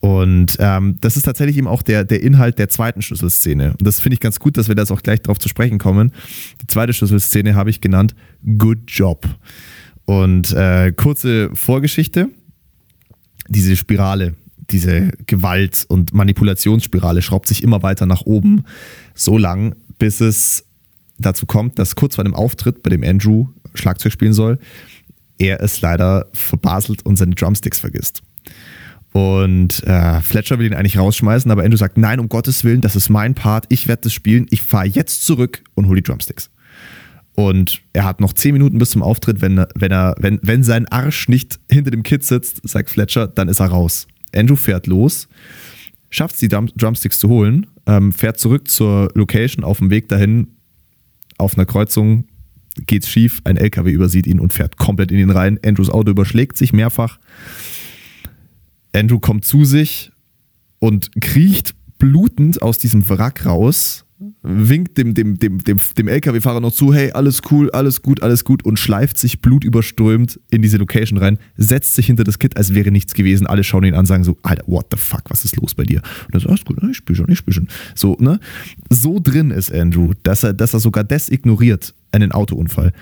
[0.00, 3.74] Und ähm, das ist tatsächlich eben auch der, der Inhalt der zweiten Schlüsselszene.
[3.78, 6.10] Und das finde ich ganz gut, dass wir das auch gleich darauf zu sprechen kommen.
[6.60, 8.16] Die zweite Schlüsselszene habe ich genannt
[8.58, 9.28] Good Job.
[10.06, 12.30] Und äh, kurze Vorgeschichte.
[13.48, 14.34] Diese Spirale,
[14.70, 18.64] diese Gewalt- und Manipulationsspirale schraubt sich immer weiter nach oben,
[19.14, 20.64] so lang, bis es
[21.18, 24.58] dazu kommt, dass kurz vor dem Auftritt, bei dem Andrew Schlagzeug spielen soll,
[25.38, 28.22] er es leider verbaselt und seine Drumsticks vergisst.
[29.12, 32.94] Und äh, Fletcher will ihn eigentlich rausschmeißen, aber Andrew sagt, nein, um Gottes Willen, das
[32.94, 36.50] ist mein Part, ich werde das spielen, ich fahre jetzt zurück und hole die Drumsticks.
[37.34, 40.86] Und er hat noch zehn Minuten bis zum Auftritt, wenn, wenn, er, wenn, wenn sein
[40.88, 44.06] Arsch nicht hinter dem Kit sitzt, sagt Fletcher, dann ist er raus.
[44.34, 45.28] Andrew fährt los,
[46.10, 50.08] schafft es, die Drum Drumsticks zu holen, ähm, fährt zurück zur Location auf dem Weg
[50.08, 50.48] dahin,
[51.38, 52.24] auf einer Kreuzung
[52.86, 55.58] geht's schief, ein LKW übersieht ihn und fährt komplett in ihn rein.
[55.64, 57.18] Andrews Auto überschlägt sich mehrfach.
[58.92, 60.12] Andrew kommt zu sich
[60.78, 64.04] und kriecht blutend aus diesem Wrack raus,
[64.42, 68.44] winkt dem, dem, dem, dem, dem LKW-Fahrer noch zu, hey, alles cool, alles gut, alles
[68.44, 72.74] gut und schleift sich blutüberströmt in diese Location rein, setzt sich hinter das Kit, als
[72.74, 73.46] wäre nichts gewesen.
[73.46, 76.02] Alle schauen ihn an, sagen so, Alter, what the fuck, was ist los bei dir?
[76.26, 77.68] Und er so, alles gut, ich spiel schon, ich spiel schon.
[77.94, 78.40] So, ne?
[78.90, 82.92] So drin ist Andrew, dass er, dass er sogar das ignoriert, einen Autounfall.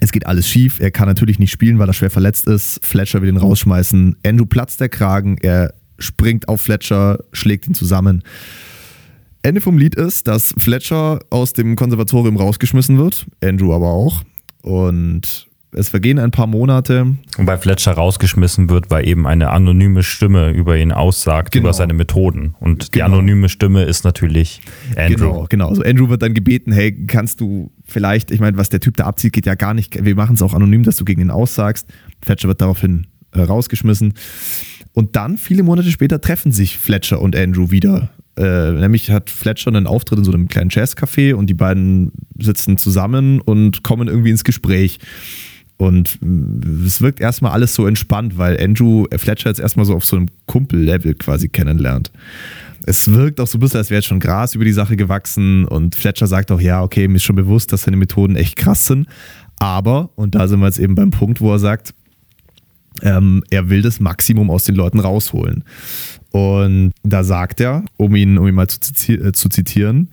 [0.00, 0.80] Es geht alles schief.
[0.80, 2.80] Er kann natürlich nicht spielen, weil er schwer verletzt ist.
[2.84, 4.16] Fletcher will ihn rausschmeißen.
[4.24, 5.36] Andrew platzt der Kragen.
[5.38, 8.22] Er springt auf Fletcher, schlägt ihn zusammen.
[9.42, 13.26] Ende vom Lied ist, dass Fletcher aus dem Konservatorium rausgeschmissen wird.
[13.42, 14.22] Andrew aber auch.
[14.62, 17.14] Und es vergehen ein paar Monate.
[17.36, 21.66] Wobei Fletcher rausgeschmissen wird, weil eben eine anonyme Stimme über ihn aussagt, genau.
[21.66, 22.54] über seine Methoden.
[22.58, 23.16] Und die genau.
[23.16, 24.60] anonyme Stimme ist natürlich
[24.96, 25.30] Andrew.
[25.30, 25.68] Genau, genau.
[25.68, 29.04] Also Andrew wird dann gebeten, hey, kannst du vielleicht, ich meine, was der Typ da
[29.04, 30.04] abzieht, geht ja gar nicht.
[30.04, 31.86] Wir machen es auch anonym, dass du gegen ihn aussagst.
[32.20, 34.14] Fletcher wird daraufhin äh, rausgeschmissen.
[34.92, 38.10] Und dann, viele Monate später, treffen sich Fletcher und Andrew wieder.
[38.40, 42.78] Äh, nämlich hat Fletcher einen Auftritt in so einem kleinen Jazzcafé und die beiden sitzen
[42.78, 44.98] zusammen und kommen irgendwie ins Gespräch.
[45.76, 50.06] Und mm, es wirkt erstmal alles so entspannt, weil Andrew Fletcher jetzt erstmal so auf
[50.06, 52.10] so einem Kumpel-Level quasi kennenlernt.
[52.86, 55.66] Es wirkt auch so ein bisschen, als wäre jetzt schon Gras über die Sache gewachsen
[55.66, 58.86] und Fletcher sagt auch, ja, okay, mir ist schon bewusst, dass seine Methoden echt krass
[58.86, 59.06] sind.
[59.58, 61.92] Aber, und da sind wir jetzt eben beim Punkt, wo er sagt,
[63.02, 65.64] ähm, er will das Maximum aus den Leuten rausholen.
[66.32, 70.10] Und da sagt er, um ihn, um ihn mal zu, äh, zu zitieren,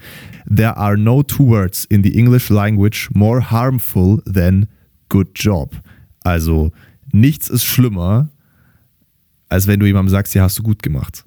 [0.49, 4.67] There are no two words in the English language more harmful than
[5.09, 5.75] good job.
[6.23, 6.71] Also
[7.11, 8.29] nichts ist schlimmer,
[9.49, 11.25] als wenn du jemandem sagst, ja, hast du gut gemacht.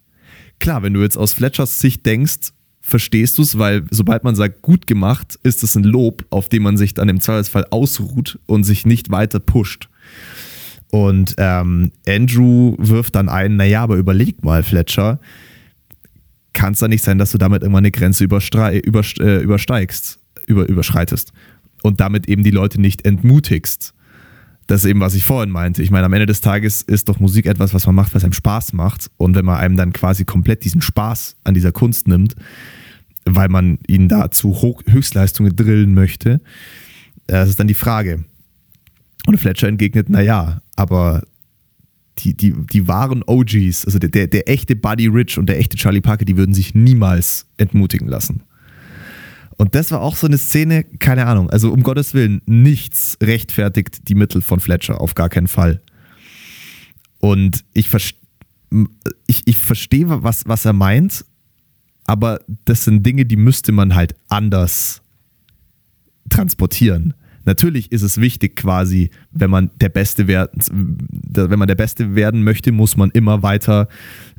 [0.58, 4.62] Klar, wenn du jetzt aus Fletchers Sicht denkst, verstehst du es, weil sobald man sagt,
[4.62, 8.64] gut gemacht, ist es ein Lob, auf dem man sich dann im Zweifelsfall ausruht und
[8.64, 9.88] sich nicht weiter pusht.
[10.90, 15.20] Und ähm, Andrew wirft dann ein, naja, aber überleg mal, Fletcher,
[16.52, 21.32] kann es da nicht sein, dass du damit irgendwann eine Grenze äh, übersteigst, über, überschreitest
[21.82, 23.94] und damit eben die Leute nicht entmutigst.
[24.66, 25.82] Das ist eben, was ich vorhin meinte.
[25.82, 28.32] Ich meine, am Ende des Tages ist doch Musik etwas, was man macht, was einem
[28.32, 29.10] Spaß macht.
[29.16, 32.36] Und wenn man einem dann quasi komplett diesen Spaß an dieser Kunst nimmt,
[33.24, 36.40] weil man ihn da zu Höchstleistungen drillen möchte,
[37.26, 38.24] äh, das ist dann die Frage.
[39.26, 41.22] Und Fletcher entgegnet, naja, aber
[42.18, 45.76] die, die, die wahren OGs, also der, der, der echte Buddy Rich und der echte
[45.76, 48.42] Charlie Parker, die würden sich niemals entmutigen lassen.
[49.56, 54.08] Und das war auch so eine Szene, keine Ahnung, also um Gottes Willen, nichts rechtfertigt
[54.08, 55.82] die Mittel von Fletcher, auf gar keinen Fall.
[57.18, 57.90] Und ich,
[59.26, 61.26] ich, ich verstehe, was, was er meint,
[62.06, 65.02] aber das sind Dinge, die müsste man halt anders
[66.30, 67.14] transportieren.
[67.50, 72.44] Natürlich ist es wichtig, quasi, wenn man der Beste werden, wenn man der Beste werden
[72.44, 73.88] möchte, muss man immer weiter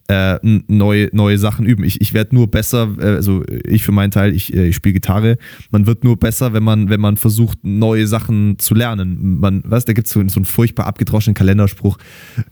[0.08, 0.40] äh,
[0.70, 1.84] neue, neue Sachen üben.
[1.84, 4.94] Ich, ich werde nur besser, äh, also ich für meinen Teil, ich, äh, ich spiele
[4.94, 5.38] Gitarre.
[5.72, 9.42] Man wird nur besser, wenn man, wenn man versucht, neue Sachen zu lernen.
[9.42, 11.98] Man, was, da gibt es so, so einen furchtbar abgedroschenen Kalenderspruch.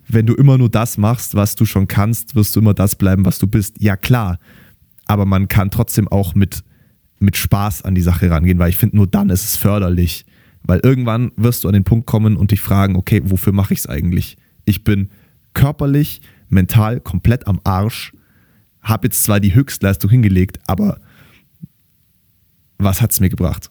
[0.10, 3.24] Wenn du immer nur das machst, was du schon kannst, wirst du immer das bleiben,
[3.24, 3.82] was du bist.
[3.82, 4.40] Ja, klar.
[5.06, 6.66] Aber man kann trotzdem auch mit,
[7.20, 10.26] mit Spaß an die Sache rangehen, weil ich finde, nur dann ist es förderlich.
[10.64, 13.80] Weil irgendwann wirst du an den Punkt kommen und dich fragen, okay, wofür mache ich
[13.80, 14.38] es eigentlich?
[14.66, 15.10] Ich bin
[15.54, 18.14] körperlich, mental komplett am Arsch,
[18.82, 21.00] habe jetzt zwar die Höchstleistung hingelegt, aber
[22.78, 23.70] was hat es mir gebracht?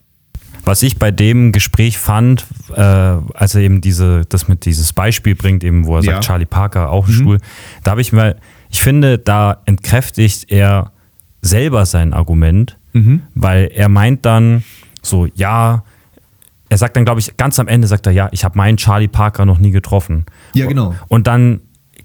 [0.65, 5.35] Was ich bei dem Gespräch fand, äh, als er eben diese, das mit dieses Beispiel
[5.35, 6.13] bringt, eben, wo er ja.
[6.13, 7.17] sagt, Charlie Parker auch ein mhm.
[7.17, 7.39] Stuhl,
[7.85, 8.37] da habe ich mal,
[8.71, 10.93] ich finde, da entkräftigt er
[11.41, 13.23] selber sein Argument, mhm.
[13.35, 14.63] weil er meint dann
[15.01, 15.85] so, ja,
[16.69, 19.09] er sagt dann, glaube ich, ganz am Ende sagt er, ja, ich habe meinen Charlie
[19.09, 20.27] Parker noch nie getroffen.
[20.55, 20.95] Ja, genau.
[21.09, 21.61] Und dann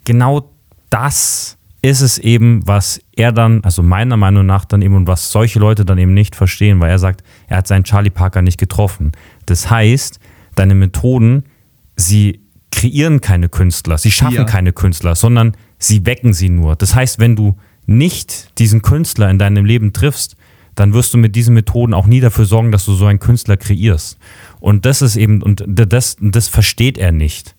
[0.06, 0.50] genau
[0.90, 5.32] das ist es eben, was er dann, also meiner Meinung nach dann eben und was
[5.32, 8.58] solche Leute dann eben nicht verstehen, weil er sagt, er hat seinen Charlie Parker nicht
[8.58, 9.12] getroffen.
[9.46, 10.20] Das heißt,
[10.56, 11.44] deine Methoden,
[11.98, 12.40] sie
[12.72, 14.44] kreieren keine Künstler, sie schaffen ja.
[14.46, 16.78] keine Künstler, sondern sie wecken sie nur.
[16.78, 20.38] Das heißt, wenn du nicht diesen Künstler in deinem Leben triffst,
[20.76, 23.58] dann wirst du mit diesen Methoden auch nie dafür sorgen, dass du so einen Künstler
[23.58, 24.18] kreierst.
[24.64, 27.54] Und das ist eben, und das, das versteht er nicht,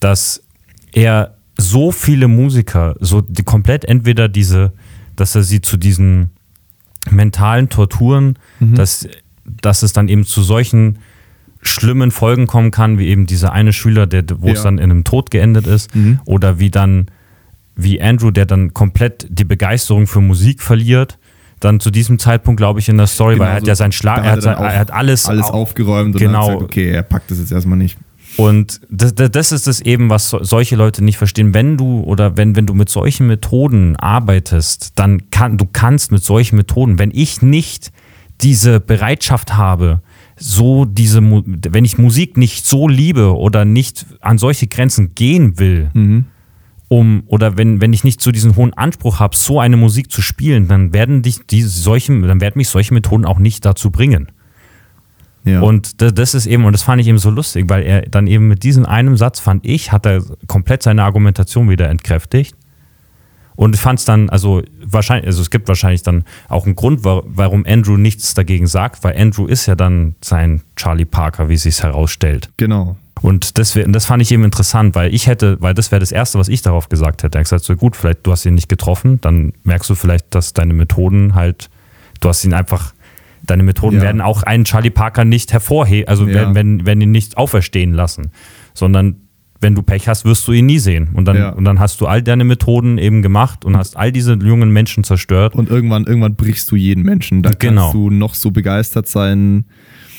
[0.00, 0.42] dass
[0.90, 4.72] er so viele Musiker, so die komplett entweder diese,
[5.14, 6.30] dass er sie zu diesen
[7.08, 8.74] mentalen Torturen, mhm.
[8.74, 9.06] dass,
[9.44, 10.98] dass es dann eben zu solchen
[11.62, 14.54] schlimmen Folgen kommen kann, wie eben dieser eine Schüler, der, wo ja.
[14.54, 16.18] es dann in einem Tod geendet ist, mhm.
[16.24, 17.12] oder wie dann,
[17.76, 21.16] wie Andrew, der dann komplett die Begeisterung für Musik verliert.
[21.60, 23.92] Dann zu diesem Zeitpunkt, glaube ich, in der Story, genau, weil er hat ja seinen
[23.92, 26.46] Schlag, er hat, er hat alles, alles aufgeräumt und genau.
[26.46, 27.98] gesagt, okay, er packt das jetzt erstmal nicht.
[28.36, 31.52] Und das, das ist es eben, was solche Leute nicht verstehen.
[31.52, 36.24] Wenn du oder wenn, wenn du mit solchen Methoden arbeitest, dann kann du kannst mit
[36.24, 37.92] solchen Methoden, wenn ich nicht
[38.40, 40.00] diese Bereitschaft habe,
[40.36, 45.90] so diese, wenn ich Musik nicht so liebe oder nicht an solche Grenzen gehen will,
[45.92, 46.24] mhm.
[46.92, 50.22] Um oder wenn, wenn ich nicht so diesen hohen Anspruch habe, so eine Musik zu
[50.22, 54.32] spielen, dann werden dich diese solche, dann werden mich solche Methoden auch nicht dazu bringen.
[55.44, 55.60] Ja.
[55.60, 58.48] Und das ist eben, und das fand ich eben so lustig, weil er dann eben
[58.48, 62.56] mit diesem einen Satz, fand ich, hat er komplett seine Argumentation wieder entkräftigt.
[63.54, 67.64] Und fand es dann, also wahrscheinlich, also es gibt wahrscheinlich dann auch einen Grund, warum
[67.68, 72.50] Andrew nichts dagegen sagt, weil Andrew ist ja dann sein Charlie Parker, wie sich herausstellt.
[72.56, 72.96] Genau.
[73.22, 76.38] Und das, das fand ich eben interessant, weil ich hätte, weil das wäre das Erste,
[76.38, 77.36] was ich darauf gesagt hätte.
[77.36, 80.34] Er hat gesagt, so gut, vielleicht du hast ihn nicht getroffen, dann merkst du vielleicht,
[80.34, 81.68] dass deine Methoden halt,
[82.20, 82.94] du hast ihn einfach
[83.42, 84.02] Deine Methoden ja.
[84.02, 86.34] werden auch einen Charlie Parker nicht hervorheben, also ja.
[86.34, 88.30] werden, werden, werden ihn nicht auferstehen lassen,
[88.74, 89.16] sondern
[89.62, 91.10] wenn du Pech hast, wirst du ihn nie sehen.
[91.12, 91.50] Und dann, ja.
[91.50, 95.04] und dann hast du all deine Methoden eben gemacht und hast all diese jungen Menschen
[95.04, 95.54] zerstört.
[95.54, 97.42] Und irgendwann, irgendwann brichst du jeden Menschen.
[97.42, 97.82] Da genau.
[97.82, 99.66] kannst du noch so begeistert sein.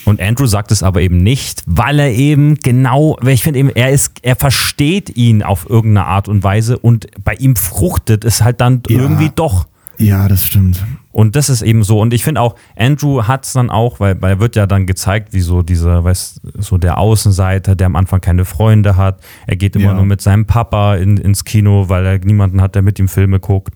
[0.06, 3.92] Und Andrew sagt es aber eben nicht, weil er eben genau, ich finde eben, er
[3.92, 8.62] ist, er versteht ihn auf irgendeine Art und Weise und bei ihm fruchtet es halt
[8.62, 9.00] dann ja.
[9.00, 9.68] irgendwie doch.
[9.98, 10.84] Ja, das stimmt.
[11.12, 12.00] Und das ist eben so.
[12.00, 15.34] Und ich finde auch, Andrew hat es dann auch, weil, weil wird ja dann gezeigt,
[15.34, 19.20] wie so dieser, weißt so der Außenseiter, der am Anfang keine Freunde hat.
[19.46, 19.94] Er geht immer ja.
[19.94, 23.40] nur mit seinem Papa in, ins Kino, weil er niemanden hat, der mit ihm Filme
[23.40, 23.76] guckt.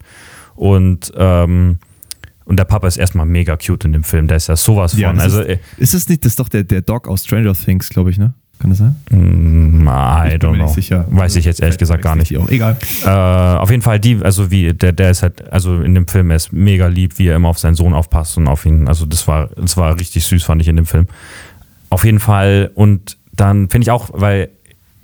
[0.56, 1.80] Und, ähm,
[2.46, 4.28] und der Papa ist erstmal mega cute in dem Film.
[4.28, 5.02] Der ist ja sowas von.
[5.02, 7.90] Ja, also, ist, ist es nicht, das ist doch der, der Dog aus Stranger Things,
[7.90, 8.34] glaube ich, ne?
[8.60, 8.96] Kann das sein?
[9.10, 10.68] Mm, I don't know.
[10.68, 11.06] Sicher.
[11.10, 12.32] Weiß ich jetzt ehrlich gesagt gar nicht.
[12.32, 12.78] Egal.
[13.04, 16.30] Äh, auf jeden Fall die, also wie, der, der ist halt, also in dem Film,
[16.30, 18.88] er ist mega lieb, wie er immer auf seinen Sohn aufpasst und auf ihn.
[18.88, 21.08] Also das war, das war richtig süß, fand ich in dem Film.
[21.90, 22.72] Auf jeden Fall.
[22.76, 24.50] Und dann finde ich auch, weil,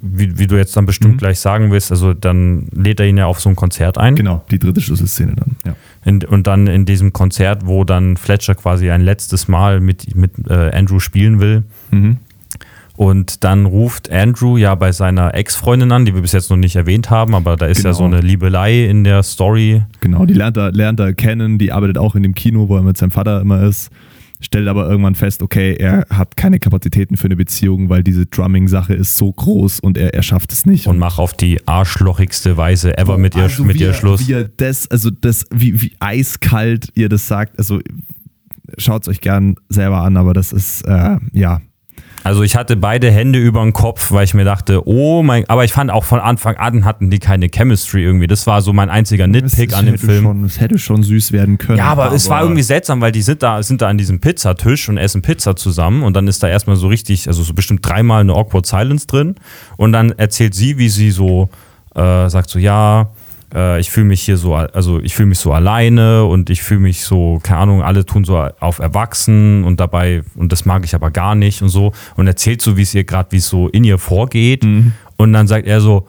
[0.01, 1.17] wie, wie du jetzt dann bestimmt mhm.
[1.17, 4.15] gleich sagen willst, also dann lädt er ihn ja auf so ein Konzert ein.
[4.15, 5.75] Genau, die dritte Schlüsselszene dann, ja.
[6.03, 10.31] In, und dann in diesem Konzert, wo dann Fletcher quasi ein letztes Mal mit, mit
[10.49, 11.63] äh, Andrew spielen will.
[11.91, 12.17] Mhm
[13.01, 16.75] und dann ruft Andrew ja bei seiner Ex-Freundin an, die wir bis jetzt noch nicht
[16.75, 17.89] erwähnt haben, aber da ist genau.
[17.89, 19.81] ja so eine Liebelei in der Story.
[20.01, 22.83] Genau, die lernt er, lernt er kennen, die arbeitet auch in dem Kino, wo er
[22.83, 23.89] mit seinem Vater immer ist.
[24.41, 28.93] Stellt aber irgendwann fest, okay, er hat keine Kapazitäten für eine Beziehung, weil diese Drumming-Sache
[28.93, 30.87] ist so groß und er, er schafft es nicht.
[30.87, 34.27] Und macht auf die arschlochigste Weise ever mit ihr, also mit ihr Schluss.
[34.27, 37.79] Wie das, also das, wie, wie eiskalt ihr das sagt, also
[38.77, 41.61] schaut es euch gern selber an, aber das ist, äh, ja,
[42.23, 45.63] also ich hatte beide Hände über den Kopf, weil ich mir dachte, oh mein, aber
[45.65, 48.27] ich fand auch von Anfang an hatten die keine Chemistry irgendwie.
[48.27, 50.45] Das war so mein einziger Nitpick an dem Film.
[50.45, 51.77] Es hätte schon süß werden können.
[51.79, 54.19] Ja, aber, aber, es war irgendwie seltsam, weil die sind da, sind da an diesem
[54.19, 57.85] Pizzatisch und essen Pizza zusammen und dann ist da erstmal so richtig, also so bestimmt
[57.85, 59.35] dreimal eine awkward Silence drin
[59.77, 61.49] und dann erzählt sie, wie sie so
[61.95, 63.09] äh, sagt so, ja,
[63.53, 66.79] äh, ich fühle mich hier so, also ich fühle mich so alleine und ich fühle
[66.79, 70.95] mich so, keine Ahnung, alle tun so auf erwachsen und dabei, und das mag ich
[70.95, 71.91] aber gar nicht und so.
[72.15, 74.63] Und erzählt so, wie es ihr gerade, wie es so in ihr vorgeht.
[74.63, 74.93] Mhm.
[75.17, 76.07] Und dann sagt er so,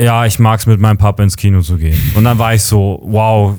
[0.00, 1.98] ja, ich mag es mit meinem Papa ins Kino zu gehen.
[2.14, 3.56] Und dann war ich so, wow,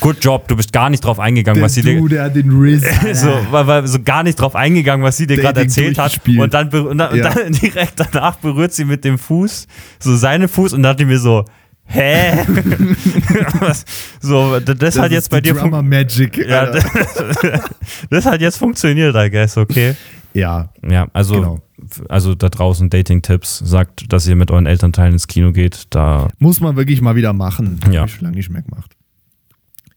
[0.00, 2.16] good job, du bist gar nicht drauf eingegangen, der was sie du, dir.
[2.16, 5.36] Der hat den Riz, so, war, war so gar nicht drauf eingegangen, was sie dir
[5.36, 6.20] gerade erzählt hat.
[6.26, 7.28] Und dann, und, dann, ja.
[7.28, 9.66] und dann direkt danach berührt sie mit dem Fuß,
[10.00, 11.44] so seinen Fuß, und dann dachte ich mir so,
[11.86, 12.44] Hä?
[14.20, 16.38] so, das, das, hat jetzt bei dir Magic.
[16.38, 16.84] Ja, das,
[18.10, 19.94] das, hat jetzt funktioniert, I guess, okay.
[20.32, 20.70] Ja.
[20.88, 21.64] Ja, also genau
[22.08, 25.84] also da draußen Dating-Tipps, sagt, dass ihr mit euren Elternteilen ins Kino geht.
[25.90, 27.80] Da Muss man wirklich mal wieder machen.
[27.90, 28.02] Ja.
[28.02, 28.96] Hab ich schon lange nicht mehr gemacht.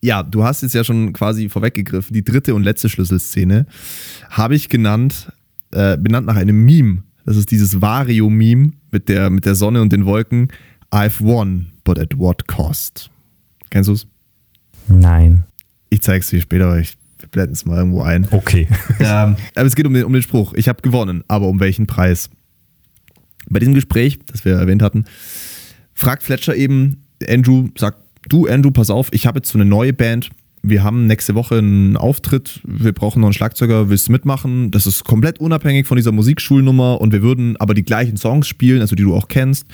[0.02, 2.14] Ja, du hast jetzt ja schon quasi vorweggegriffen.
[2.14, 3.66] Die dritte und letzte Schlüsselszene
[4.30, 5.32] habe ich genannt,
[5.72, 7.04] äh, benannt nach einem Meme.
[7.26, 10.50] Das ist dieses Vario-Meme mit der, mit der Sonne und den Wolken.
[10.92, 13.10] I've won, but at what cost?
[13.70, 14.08] Kennst du es?
[14.88, 15.44] Nein.
[15.90, 18.28] Ich zeig's dir später, aber ich wir blenden es mal irgendwo ein.
[18.32, 18.68] Okay.
[19.00, 20.54] Ähm, aber es geht um den, um den Spruch.
[20.56, 22.30] Ich habe gewonnen, aber um welchen Preis?
[23.50, 25.06] Bei diesem Gespräch, das wir erwähnt hatten,
[25.94, 29.94] fragt Fletcher eben, Andrew sagt, du Andrew, pass auf, ich habe jetzt so eine neue
[29.94, 30.30] Band.
[30.64, 32.60] Wir haben nächste Woche einen Auftritt.
[32.64, 33.90] Wir brauchen noch einen Schlagzeuger.
[33.90, 34.72] Willst du mitmachen?
[34.72, 38.82] Das ist komplett unabhängig von dieser Musikschulnummer und wir würden aber die gleichen Songs spielen,
[38.82, 39.68] also die du auch kennst.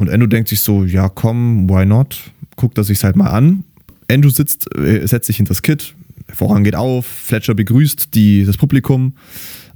[0.00, 2.32] Und Andrew denkt sich so, ja komm, why not?
[2.56, 3.64] Guckt er sich halt mal an.
[4.10, 5.94] Andrew sitzt, äh, setzt sich hinter das Kit,
[6.32, 9.12] Vorhang geht auf, Fletcher begrüßt die, das Publikum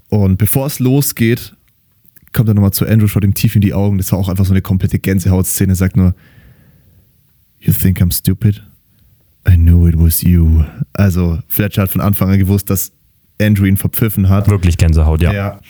[0.09, 1.55] und bevor es losgeht,
[2.33, 3.99] kommt er nochmal zu Andrew, schaut ihm tief in die Augen.
[3.99, 6.14] Das war auch einfach so eine komplette Gänsehautszene, sagt nur,
[7.61, 8.62] You think I'm stupid?
[9.47, 10.64] I knew it was you.
[10.95, 12.93] Also Fletcher hat von Anfang an gewusst, dass
[13.39, 14.49] Andrew ihn verpfiffen hat.
[14.49, 15.35] Wirklich Gänsehaut, ja.
[15.35, 15.61] ja.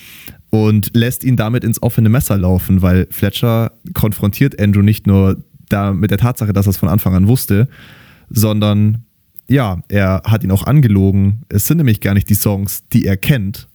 [0.55, 5.93] Und lässt ihn damit ins offene Messer laufen, weil Fletcher konfrontiert Andrew nicht nur da
[5.93, 7.67] mit der Tatsache, dass er es von Anfang an wusste,
[8.31, 9.05] sondern
[9.49, 11.43] ja, er hat ihn auch angelogen.
[11.49, 13.67] Es sind nämlich gar nicht die Songs, die er kennt.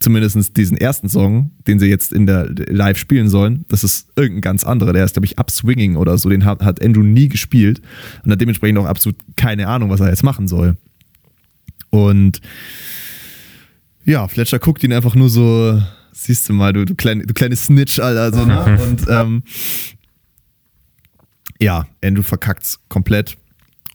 [0.00, 3.64] Zumindest diesen ersten Song, den sie jetzt in der Live spielen sollen.
[3.68, 4.92] Das ist irgendein ganz anderer.
[4.92, 6.28] Der ist, glaube ich, Upswinging oder so.
[6.28, 7.80] Den hat, hat Andrew nie gespielt
[8.24, 10.76] und hat dementsprechend auch absolut keine Ahnung, was er jetzt machen soll.
[11.90, 12.40] Und
[14.04, 15.80] ja, Fletcher guckt ihn einfach nur so,
[16.24, 18.36] siehst du mal, du, du, kleine, du kleine Snitch, Alter.
[18.36, 18.78] So, ne?
[18.88, 19.42] Und ähm,
[21.60, 23.36] ja, Andrew verkackt's komplett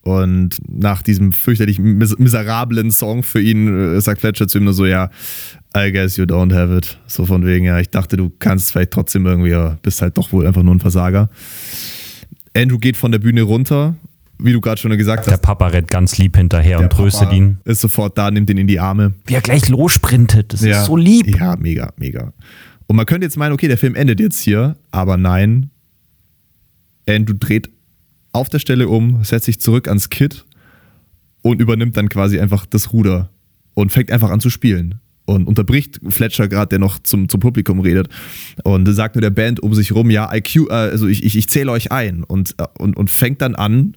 [0.01, 4.73] und nach diesem fürchterlich mis miserablen Song für ihn äh, sagt Fletcher zu ihm nur
[4.73, 5.09] so, ja,
[5.75, 6.99] I guess you don't have it.
[7.07, 10.33] So von wegen, ja, ich dachte, du kannst vielleicht trotzdem irgendwie, aber bist halt doch
[10.33, 11.29] wohl einfach nur ein Versager.
[12.53, 13.95] Andrew geht von der Bühne runter,
[14.39, 15.31] wie du gerade schon gesagt hast.
[15.31, 17.57] Der Papa rennt ganz lieb hinterher und tröstet Papa ihn.
[17.65, 19.13] Ist sofort da, nimmt ihn in die Arme.
[19.25, 20.81] Wie er gleich lossprintet, das ja.
[20.81, 21.27] ist so lieb.
[21.27, 22.33] Ja, mega, mega.
[22.87, 25.69] Und man könnte jetzt meinen, okay, der Film endet jetzt hier, aber nein.
[27.07, 27.69] Andrew dreht
[28.31, 30.45] auf der Stelle um, setzt sich zurück ans Kit
[31.41, 33.29] und übernimmt dann quasi einfach das Ruder
[33.73, 34.99] und fängt einfach an zu spielen.
[35.25, 38.09] Und unterbricht Fletcher gerade, der noch zum, zum Publikum redet.
[38.65, 41.47] Und sagt nur der Band um sich rum, ja, IQ, äh, also ich, ich, ich
[41.47, 42.25] zähle euch ein.
[42.25, 43.95] Und, äh, und, und fängt dann an,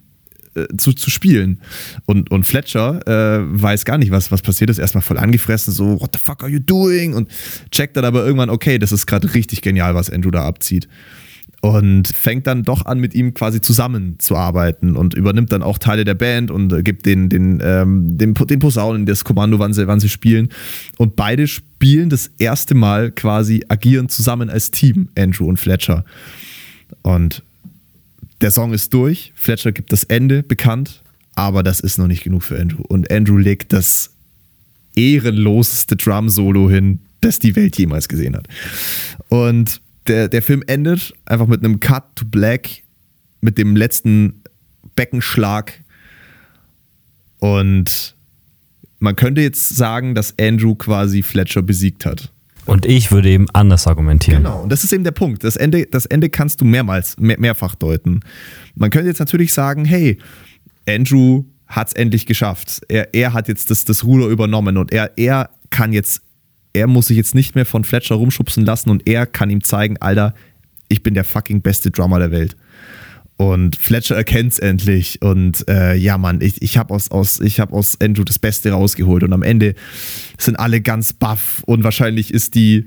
[0.57, 1.61] äh, zu, zu spielen.
[2.05, 4.79] Und, und Fletcher äh, weiß gar nicht, was, was passiert ist.
[4.79, 7.13] Erstmal voll angefressen, so, what the fuck are you doing?
[7.13, 7.29] Und
[7.71, 10.87] checkt dann aber irgendwann, okay, das ist gerade richtig genial, was Andrew da abzieht
[11.61, 16.13] und fängt dann doch an, mit ihm quasi zusammenzuarbeiten und übernimmt dann auch Teile der
[16.13, 20.09] Band und gibt den, den, ähm, den, den Posaunen das Kommando, wann sie, wann sie
[20.09, 20.49] spielen.
[20.97, 26.05] Und beide spielen das erste Mal quasi agieren zusammen als Team, Andrew und Fletcher.
[27.01, 27.43] Und
[28.41, 31.03] der Song ist durch, Fletcher gibt das Ende bekannt,
[31.35, 32.83] aber das ist noch nicht genug für Andrew.
[32.87, 34.11] Und Andrew legt das
[34.95, 38.47] ehrenloseste Drum-Solo hin, das die Welt jemals gesehen hat.
[39.29, 42.83] Und der, der Film endet einfach mit einem Cut to Black,
[43.41, 44.41] mit dem letzten
[44.95, 45.83] Beckenschlag.
[47.39, 48.15] Und
[48.99, 52.31] man könnte jetzt sagen, dass Andrew quasi Fletcher besiegt hat.
[52.67, 54.43] Und ich würde eben anders argumentieren.
[54.43, 55.43] Genau, und das ist eben der Punkt.
[55.43, 58.21] Das Ende, das Ende kannst du mehrmals, mehr, mehrfach deuten.
[58.75, 60.17] Man könnte jetzt natürlich sagen, hey,
[60.87, 62.81] Andrew hat es endlich geschafft.
[62.87, 66.21] Er, er hat jetzt das, das Ruder übernommen und er, er kann jetzt
[66.77, 69.97] er muss sich jetzt nicht mehr von Fletcher rumschubsen lassen und er kann ihm zeigen,
[69.97, 70.33] Alter,
[70.89, 72.55] ich bin der fucking beste Drummer der Welt.
[73.37, 75.21] Und Fletcher erkennt es endlich.
[75.21, 79.23] Und äh, ja, Mann, ich, ich habe aus, aus, hab aus Andrew das Beste rausgeholt.
[79.23, 79.75] Und am Ende
[80.39, 81.61] sind alle ganz baff.
[81.65, 82.85] Und wahrscheinlich ist die,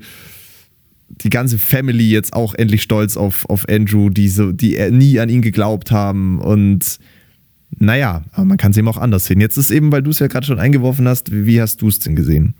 [1.07, 5.29] die ganze Family jetzt auch endlich stolz auf, auf Andrew, die, so, die nie an
[5.29, 6.39] ihn geglaubt haben.
[6.39, 6.99] Und
[7.79, 9.39] naja, aber man kann es eben auch anders sehen.
[9.39, 11.99] Jetzt ist eben, weil du es ja gerade schon eingeworfen hast, wie hast du es
[11.99, 12.55] denn gesehen?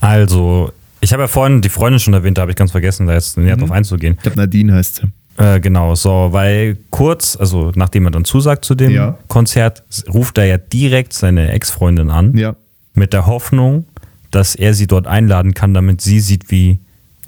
[0.00, 3.14] Also, ich habe ja vorhin die Freundin schon erwähnt, da habe ich ganz vergessen, da
[3.14, 3.60] jetzt näher mhm.
[3.60, 4.14] drauf einzugehen.
[4.14, 5.02] Ich glaube, Nadine heißt sie.
[5.36, 9.18] Äh, genau, so, weil kurz, also nachdem er dann zusagt zu dem ja.
[9.28, 9.82] Konzert,
[10.12, 12.36] ruft er ja direkt seine Ex-Freundin an.
[12.36, 12.54] Ja.
[12.94, 13.86] Mit der Hoffnung,
[14.30, 16.78] dass er sie dort einladen kann, damit sie sieht, wie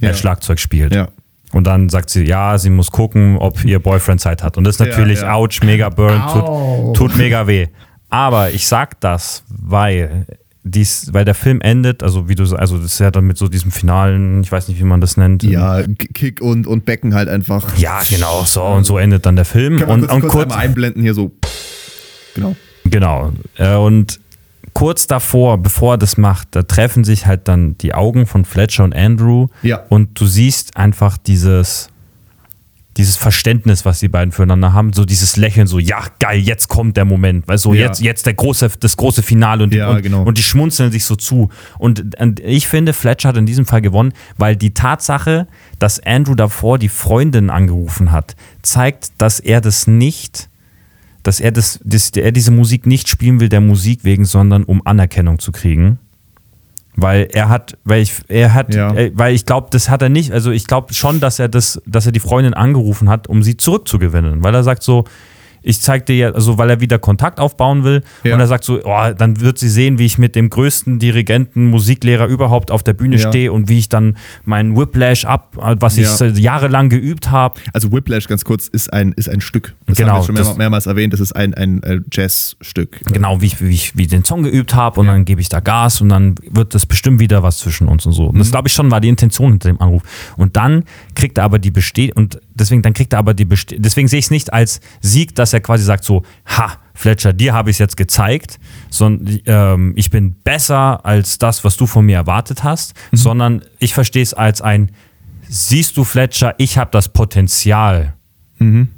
[0.00, 0.10] ja.
[0.10, 0.94] er Schlagzeug spielt.
[0.94, 1.08] Ja.
[1.52, 4.56] Und dann sagt sie, ja, sie muss gucken, ob ihr Boyfriend Zeit hat.
[4.56, 7.68] Und das ist natürlich, ouch, mega burn, tut, tut mega weh.
[8.08, 10.26] Aber ich sag das, weil
[10.68, 13.48] dies, weil der Film endet, also wie du also das ist ja dann mit so
[13.48, 15.42] diesem finalen, ich weiß nicht, wie man das nennt.
[15.44, 15.82] Ja,
[16.14, 17.78] Kick und, und Becken halt einfach.
[17.78, 19.78] Ja, genau, so und so endet dann der Film.
[19.78, 21.30] Kann man und, kurz, und kurz, kurz einblenden hier so.
[22.34, 22.56] Genau.
[22.84, 23.32] Genau.
[23.56, 24.20] Äh, und
[24.72, 28.84] kurz davor, bevor er das macht, da treffen sich halt dann die Augen von Fletcher
[28.84, 29.48] und Andrew.
[29.62, 29.84] Ja.
[29.88, 31.88] Und du siehst einfach dieses
[32.96, 36.96] dieses Verständnis, was die beiden füreinander haben, so dieses Lächeln, so ja geil, jetzt kommt
[36.96, 37.86] der Moment, weil so ja.
[37.86, 40.22] jetzt jetzt der große das große Finale und, ja, und, genau.
[40.22, 43.82] und die schmunzeln sich so zu und, und, ich finde Fletcher hat in diesem Fall
[43.82, 45.46] gewonnen, weil die Tatsache,
[45.78, 50.48] dass Andrew davor die Freundin angerufen hat, zeigt, dass er das nicht
[51.22, 54.86] dass er das, dass er diese Musik nicht spielen will der Musik wegen, sondern um
[54.86, 55.98] Anerkennung zu kriegen.
[56.96, 58.94] Weil er hat, weil ich, er hat, ja.
[58.94, 60.32] äh, weil ich glaube, das hat er nicht.
[60.32, 63.56] Also ich glaube schon, dass er das, dass er die Freundin angerufen hat, um sie
[63.56, 64.42] zurückzugewinnen.
[64.42, 65.04] Weil er sagt so,
[65.66, 68.34] ich zeig dir ja, also weil er wieder Kontakt aufbauen will ja.
[68.34, 71.66] und er sagt so, oh, dann wird sie sehen, wie ich mit dem größten Dirigenten,
[71.66, 73.28] Musiklehrer überhaupt auf der Bühne ja.
[73.28, 76.26] stehe und wie ich dann meinen Whiplash ab, was ich ja.
[76.26, 77.60] jahrelang geübt habe.
[77.72, 79.74] Also Whiplash, ganz kurz, ist ein, ist ein Stück.
[79.86, 83.00] Das genau, haben wir schon mehrmals, mehrmals erwähnt, das ist ein, ein Jazzstück.
[83.12, 85.58] Genau, wie ich, wie ich wie den Song geübt habe und dann gebe ich da
[85.58, 88.26] Gas und dann wird das bestimmt wieder was zwischen uns und so.
[88.26, 88.38] Und mhm.
[88.38, 90.02] das glaube ich schon war die Intention hinter dem Anruf.
[90.36, 90.84] Und dann
[91.16, 94.18] kriegt er aber die Bestätigung und deswegen, dann kriegt er aber die Bestätigung, deswegen sehe
[94.18, 97.74] ich es nicht als Sieg, dass er quasi sagt so, ha, Fletcher, dir habe ich
[97.74, 98.58] es jetzt gezeigt,
[98.90, 103.16] sondern ähm, ich bin besser als das, was du von mir erwartet hast, mhm.
[103.16, 104.90] sondern ich verstehe es als ein,
[105.48, 108.14] siehst du Fletcher, ich habe das Potenzial.
[108.58, 108.88] Mhm.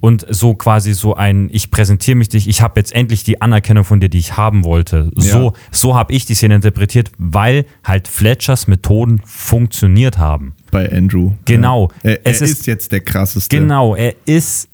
[0.00, 3.84] Und so quasi so ein, ich präsentiere mich dich, ich habe jetzt endlich die Anerkennung
[3.84, 5.12] von dir, die ich haben wollte.
[5.14, 5.52] So, ja.
[5.70, 10.56] so habe ich die Szene interpretiert, weil halt Fletchers Methoden funktioniert haben.
[10.72, 11.32] Bei Andrew.
[11.44, 11.90] Genau.
[12.02, 12.10] Ja.
[12.10, 13.56] Er, er ist, ist, jetzt der krasseste.
[13.56, 14.68] Genau, er ist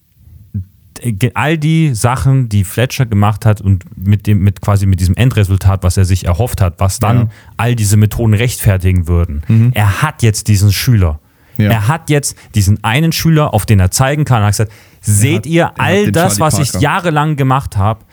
[1.34, 5.82] all die Sachen, die Fletcher gemacht hat und mit dem, mit quasi mit diesem Endresultat,
[5.82, 7.28] was er sich erhofft hat, was dann ja.
[7.56, 9.42] all diese Methoden rechtfertigen würden.
[9.48, 9.72] Mhm.
[9.74, 11.20] Er hat jetzt diesen Schüler.
[11.56, 11.70] Ja.
[11.70, 14.42] Er hat jetzt diesen einen Schüler, auf den er zeigen kann.
[14.42, 18.04] Er hat gesagt, seht hat, ihr all das, was ich jahrelang gemacht habe?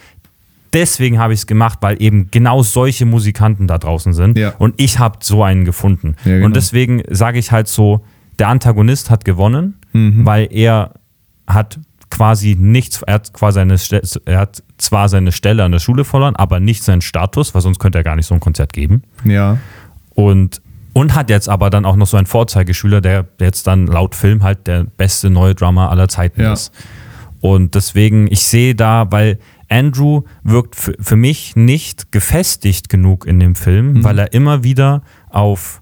[0.76, 4.38] Deswegen habe ich es gemacht, weil eben genau solche Musikanten da draußen sind.
[4.38, 4.54] Ja.
[4.58, 6.18] Und ich habe so einen gefunden.
[6.26, 6.46] Genau.
[6.46, 8.04] Und deswegen sage ich halt so,
[8.40, 10.26] der Antagonist hat gewonnen, mhm.
[10.26, 10.92] weil er
[11.48, 13.78] hat quasi nichts, er hat quasi eine,
[14.26, 17.80] er hat zwar seine Stelle an der Schule verloren, aber nicht seinen Status, weil sonst
[17.80, 19.04] könnte er gar nicht so ein Konzert geben.
[19.24, 19.58] Ja.
[20.14, 20.62] Und,
[20.92, 24.44] und hat jetzt aber dann auch noch so einen Vorzeigeschüler, der jetzt dann laut Film
[24.44, 26.52] halt der beste neue Drummer aller Zeiten ja.
[26.52, 26.74] ist.
[27.40, 33.55] Und deswegen, ich sehe da, weil Andrew wirkt für mich nicht gefestigt genug in dem
[33.55, 34.03] Film, mhm.
[34.03, 35.82] weil er immer wieder auf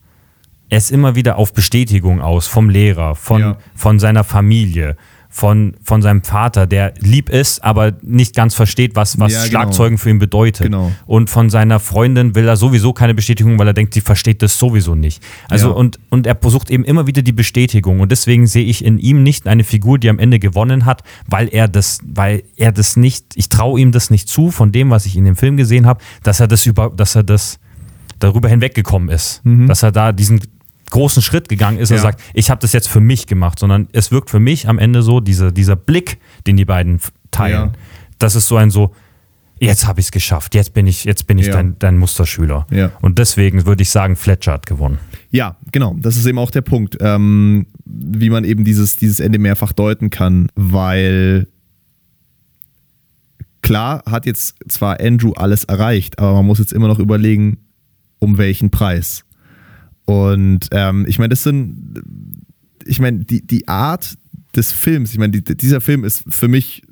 [0.70, 3.58] er ist immer wieder auf Bestätigung aus vom Lehrer, von, ja.
[3.76, 4.98] von seiner Familie,
[5.34, 9.50] von, von seinem Vater, der lieb ist, aber nicht ganz versteht, was, was ja, genau.
[9.50, 10.68] Schlagzeugen für ihn bedeutet.
[10.68, 10.92] Genau.
[11.08, 14.60] Und von seiner Freundin will er sowieso keine Bestätigung, weil er denkt, sie versteht das
[14.60, 15.24] sowieso nicht.
[15.50, 15.74] Also ja.
[15.74, 18.00] und, und er versucht eben immer wieder die Bestätigung.
[18.00, 21.48] Und deswegen sehe ich in ihm nicht eine Figur, die am Ende gewonnen hat, weil
[21.52, 25.08] er das, weil er das nicht, ich traue ihm das nicht zu, von dem, was
[25.08, 27.58] ich in dem Film gesehen habe, dass er das über, dass er das
[28.20, 29.42] darüber hinweggekommen ist.
[29.44, 29.68] Mhm.
[29.68, 30.42] Dass er da diesen
[30.94, 31.98] großen Schritt gegangen ist ja.
[31.98, 34.78] und sagt, ich habe das jetzt für mich gemacht, sondern es wirkt für mich am
[34.80, 37.00] Ende so, diese, dieser Blick, den die beiden
[37.32, 37.80] teilen, ja.
[38.20, 38.94] das ist so ein so,
[39.60, 41.54] jetzt habe ich es geschafft, jetzt bin ich, jetzt bin ich ja.
[41.54, 42.68] dein, dein Musterschüler.
[42.70, 42.92] Ja.
[43.02, 45.00] Und deswegen würde ich sagen, Fletcher hat gewonnen.
[45.32, 45.96] Ja, genau.
[46.00, 50.12] Das ist eben auch der Punkt, ähm, wie man eben dieses, dieses Ende mehrfach deuten
[50.12, 51.48] kann, weil
[53.62, 57.58] klar hat jetzt zwar Andrew alles erreicht, aber man muss jetzt immer noch überlegen,
[58.20, 59.26] um welchen Preis.
[60.06, 62.02] Und ähm, ich meine, das sind,
[62.86, 64.18] ich meine, die, die Art
[64.56, 66.84] des Films, ich meine, die, dieser Film ist für mich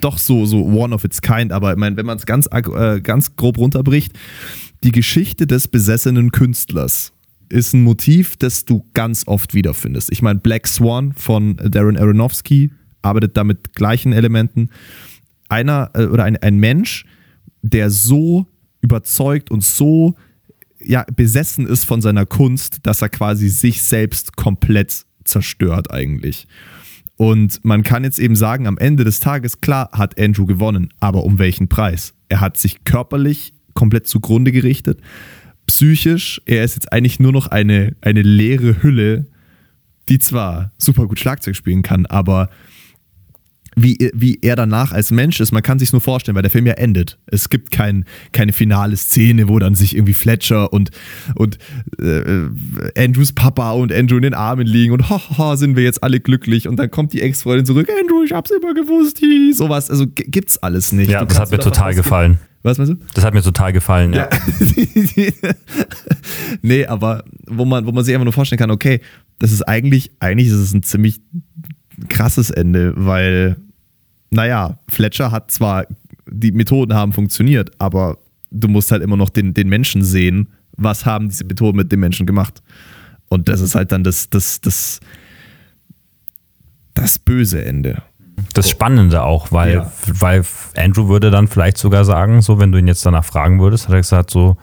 [0.00, 3.00] doch so, so one of its kind, aber ich meine, wenn man es ganz, äh,
[3.00, 4.12] ganz grob runterbricht,
[4.84, 7.12] die Geschichte des besessenen Künstlers
[7.48, 10.10] ist ein Motiv, das du ganz oft wiederfindest.
[10.10, 12.72] Ich meine, Black Swan von Darren Aronofsky
[13.02, 14.70] arbeitet da mit gleichen Elementen.
[15.48, 17.04] Einer äh, oder ein, ein Mensch,
[17.62, 18.46] der so
[18.80, 20.16] überzeugt und so
[20.86, 26.46] ja, besessen ist von seiner Kunst, dass er quasi sich selbst komplett zerstört eigentlich.
[27.16, 31.24] Und man kann jetzt eben sagen, am Ende des Tages, klar hat Andrew gewonnen, aber
[31.24, 32.14] um welchen Preis?
[32.28, 35.00] Er hat sich körperlich komplett zugrunde gerichtet,
[35.66, 39.26] psychisch, er ist jetzt eigentlich nur noch eine, eine leere Hülle,
[40.08, 42.48] die zwar super gut Schlagzeug spielen kann, aber
[43.78, 46.66] wie, wie er danach als Mensch ist, man kann sich nur vorstellen, weil der Film
[46.66, 47.18] ja endet.
[47.26, 50.90] Es gibt kein, keine finale Szene, wo dann sich irgendwie Fletcher und,
[51.34, 51.58] und
[52.00, 52.48] äh,
[52.96, 56.66] Andrews Papa und Andrew in den Armen liegen und haha, sind wir jetzt alle glücklich
[56.66, 59.52] und dann kommt die Ex-Freundin zurück, Andrew, ich hab's immer gewusst, hi.
[59.52, 61.10] sowas, also gibt's alles nicht.
[61.10, 62.38] Ja, du das hat mir total gefallen.
[62.62, 62.96] Was meinst du?
[63.14, 64.28] Das hat mir total gefallen, ja.
[64.30, 65.52] ja.
[66.62, 69.00] nee, aber wo man, wo man sich einfach nur vorstellen kann, okay,
[69.38, 71.20] das ist eigentlich, eigentlich ist es ein ziemlich
[72.08, 73.56] krasses Ende, weil
[74.30, 75.86] naja, Fletcher hat zwar,
[76.26, 78.18] die Methoden haben funktioniert, aber
[78.50, 82.00] du musst halt immer noch den, den Menschen sehen, was haben diese Methoden mit dem
[82.00, 82.62] Menschen gemacht.
[83.28, 85.00] Und das ist halt dann das, das, das,
[86.94, 88.02] das böse Ende.
[88.52, 89.92] Das Spannende auch, weil, ja.
[90.06, 90.44] weil
[90.76, 93.94] Andrew würde dann vielleicht sogar sagen, so wenn du ihn jetzt danach fragen würdest, hat
[93.94, 94.56] er gesagt so,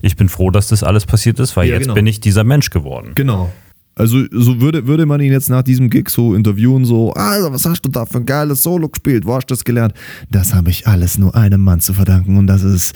[0.00, 1.94] ich bin froh, dass das alles passiert ist, weil ja, jetzt genau.
[1.94, 3.12] bin ich dieser Mensch geworden.
[3.14, 3.52] Genau.
[4.00, 7.66] Also so würde, würde man ihn jetzt nach diesem Gig so interviewen, so, also was
[7.66, 9.92] hast du da für ein geiles Solo gespielt, wo hast du das gelernt?
[10.30, 12.94] Das habe ich alles nur einem Mann zu verdanken und das ist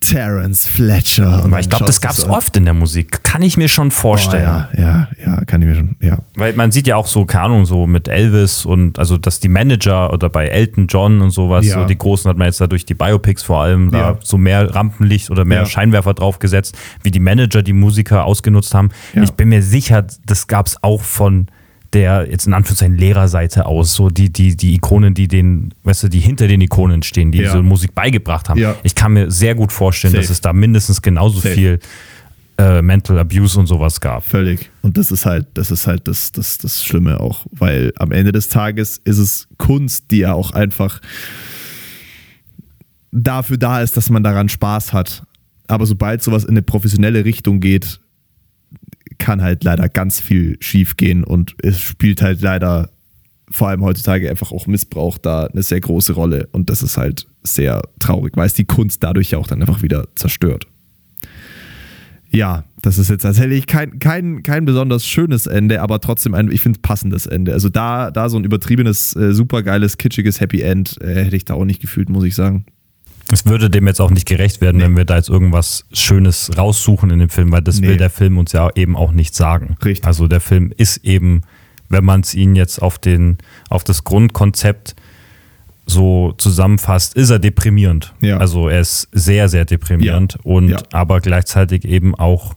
[0.00, 1.44] Terence Fletcher.
[1.44, 3.24] Aber ich glaube, das gab es oft in der Musik.
[3.24, 4.66] Kann ich mir schon vorstellen.
[4.72, 6.18] Oh, ja, ja, ja, kann ich mir schon, ja.
[6.36, 9.48] Weil man sieht ja auch so, keine Ahnung, so mit Elvis und also, dass die
[9.48, 11.74] Manager oder bei Elton John und sowas, ja.
[11.74, 14.12] so die Großen hat man jetzt da durch die Biopics vor allem ja.
[14.12, 15.66] da so mehr Rampenlicht oder mehr ja.
[15.66, 18.90] Scheinwerfer draufgesetzt, wie die Manager die Musiker ausgenutzt haben.
[19.14, 21.48] Ich bin mir sicher, das gab es auch von
[21.92, 26.08] der jetzt in Anführungszeichen Lehrerseite aus, so die, die, die Ikonen, die den, weißt du,
[26.08, 27.44] die hinter den Ikonen stehen, die ja.
[27.44, 28.60] diese Musik beigebracht haben.
[28.60, 28.76] Ja.
[28.82, 30.22] Ich kann mir sehr gut vorstellen, Safe.
[30.22, 31.54] dass es da mindestens genauso Safe.
[31.54, 31.78] viel
[32.58, 34.24] äh, Mental Abuse und sowas gab.
[34.24, 34.70] Völlig.
[34.82, 38.32] Und das ist halt, das ist halt das, das, das Schlimme auch, weil am Ende
[38.32, 41.00] des Tages ist es Kunst, die ja auch einfach
[43.12, 45.22] dafür da ist, dass man daran Spaß hat.
[45.68, 48.00] Aber sobald sowas in eine professionelle Richtung geht,
[49.28, 52.88] kann halt leider ganz viel schief gehen und es spielt halt leider
[53.50, 57.26] vor allem heutzutage einfach auch Missbrauch da eine sehr große Rolle und das ist halt
[57.42, 60.66] sehr traurig, weil es die Kunst dadurch ja auch dann einfach wieder zerstört.
[62.30, 66.62] Ja, das ist jetzt tatsächlich kein, kein, kein besonders schönes Ende, aber trotzdem ein, ich
[66.62, 67.52] finde, passendes Ende.
[67.52, 71.52] Also da, da so ein übertriebenes, äh, supergeiles, kitschiges Happy End äh, hätte ich da
[71.52, 72.64] auch nicht gefühlt, muss ich sagen.
[73.30, 74.84] Es würde dem jetzt auch nicht gerecht werden, nee.
[74.84, 77.88] wenn wir da jetzt irgendwas Schönes raussuchen in dem Film, weil das nee.
[77.88, 79.76] will der Film uns ja eben auch nicht sagen.
[79.84, 80.06] Richtig.
[80.06, 81.42] Also der Film ist eben,
[81.88, 84.96] wenn man es ihn jetzt auf, den, auf das Grundkonzept
[85.84, 88.14] so zusammenfasst, ist er deprimierend.
[88.20, 88.38] Ja.
[88.38, 90.40] Also er ist sehr, sehr deprimierend ja.
[90.44, 90.78] und ja.
[90.92, 92.54] aber gleichzeitig eben auch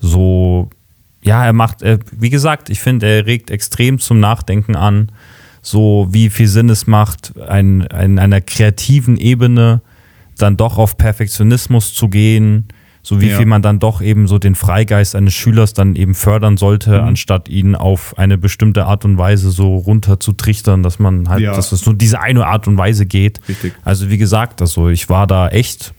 [0.00, 0.70] so,
[1.22, 5.10] ja, er macht, er, wie gesagt, ich finde, er regt extrem zum Nachdenken an,
[5.60, 9.80] so wie viel Sinn es macht, ein, in einer kreativen Ebene
[10.38, 12.68] dann doch auf Perfektionismus zu gehen,
[13.02, 13.36] so wie ja.
[13.36, 17.08] viel man dann doch eben so den Freigeist eines Schülers dann eben fördern sollte, mhm.
[17.08, 21.42] anstatt ihn auf eine bestimmte Art und Weise so runter zu trichtern, dass man halt,
[21.42, 21.54] ja.
[21.54, 23.40] dass es nur diese eine Art und Weise geht.
[23.48, 23.72] Richtig.
[23.82, 25.94] Also wie gesagt, also ich war da echt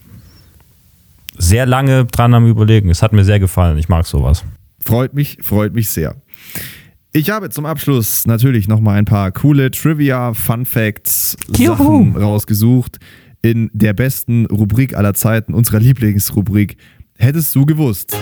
[1.36, 2.90] sehr lange dran am überlegen.
[2.90, 3.78] Es hat mir sehr gefallen.
[3.78, 4.44] Ich mag sowas.
[4.78, 6.14] Freut mich, freut mich sehr.
[7.12, 12.98] Ich habe zum Abschluss natürlich nochmal ein paar coole Trivia, Fun Facts, Sachen rausgesucht
[13.42, 16.76] in der besten Rubrik aller Zeiten, unserer Lieblingsrubrik.
[17.16, 18.16] Hättest du gewusst?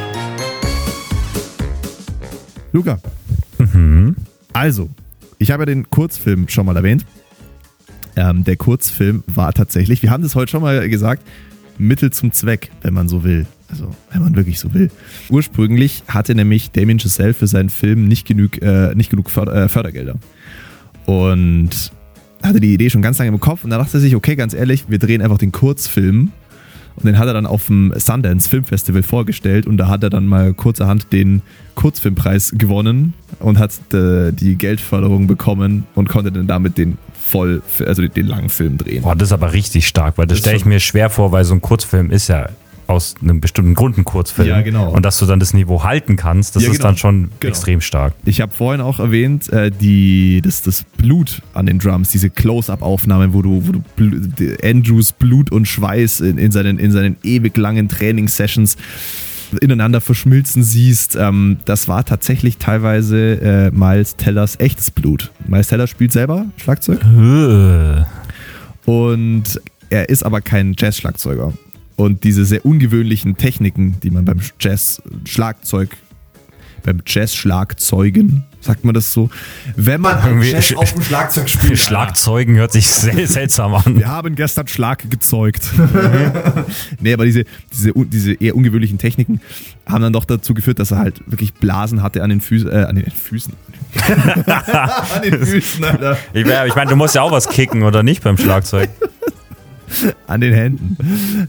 [2.73, 3.01] Luca.
[3.59, 4.17] Mhm.
[4.53, 4.91] Also,
[5.39, 7.05] ich habe ja den Kurzfilm schon mal erwähnt.
[8.17, 11.23] Ähm, der Kurzfilm war tatsächlich, wir haben das heute schon mal gesagt,
[11.79, 13.47] Mittel zum Zweck, wenn man so will.
[13.69, 14.91] Also, wenn man wirklich so will.
[15.29, 19.69] Ursprünglich hatte nämlich Damien Giselle für seinen Film nicht genug, äh, nicht genug Förder äh,
[19.69, 20.17] Fördergelder.
[21.07, 21.93] Und
[22.43, 24.55] hatte die Idee schon ganz lange im Kopf und da dachte er sich, okay, ganz
[24.55, 26.33] ehrlich, wir drehen einfach den Kurzfilm.
[26.97, 30.11] Und den hat er dann auf dem Sundance Film Festival vorgestellt und da hat er
[30.11, 31.43] dann mal kurzerhand den
[31.77, 38.05] Kurzfilmpreis gewonnen und hat äh, die Geldförderung bekommen und konnte dann damit den voll, also
[38.05, 39.03] den langen Film drehen.
[39.03, 41.45] Boah, das ist aber richtig stark, weil das, das stelle ich mir schwer vor, weil
[41.45, 42.49] so ein Kurzfilm ist ja
[42.89, 44.49] aus einem bestimmten Grund ein Kurzfilm.
[44.49, 44.91] Ja, genau.
[44.91, 46.75] Und dass du dann das Niveau halten kannst, das ja, genau.
[46.75, 47.51] ist dann schon genau.
[47.51, 48.15] extrem stark.
[48.25, 53.35] Ich habe vorhin auch erwähnt, äh, die, das, das Blut an den Drums, diese Close-Up-Aufnahmen,
[53.35, 57.57] wo du, wo du Bl Andrews Blut und Schweiß in, in, seinen, in seinen ewig
[57.59, 58.79] langen Trainingssessions
[59.61, 61.15] ineinander verschmilzen siehst.
[61.15, 65.31] Ähm, das war tatsächlich teilweise äh, Miles Tellers echtes Blut.
[65.47, 67.01] Miles Teller spielt selber Schlagzeug.
[68.87, 69.45] und
[69.91, 71.53] er ist aber kein Jazz-Schlagzeuger.
[71.99, 75.91] Und diese sehr ungewöhnlichen Techniken, die man beim Jazz-Schlagzeug
[76.85, 79.31] beim Jazz-Schlagzeugen, sagt man das so.
[79.77, 81.79] Wenn man Irgendwie Jazz auf dem Schlagzeug spielt.
[81.79, 83.99] Schlagzeugen hört sich sehr seltsam an.
[83.99, 85.69] Wir haben gestern Schlag gezeugt.
[87.01, 89.41] nee, aber diese, diese, diese eher ungewöhnlichen Techniken
[89.87, 92.85] haben dann doch dazu geführt, dass er halt wirklich Blasen hatte an den Füßen, äh,
[92.85, 93.53] an den Füßen.
[94.47, 96.17] an den Füßen, Alter.
[96.33, 98.89] Ich, ich meine, du musst ja auch was kicken, oder nicht beim Schlagzeug?
[100.27, 100.97] an den Händen.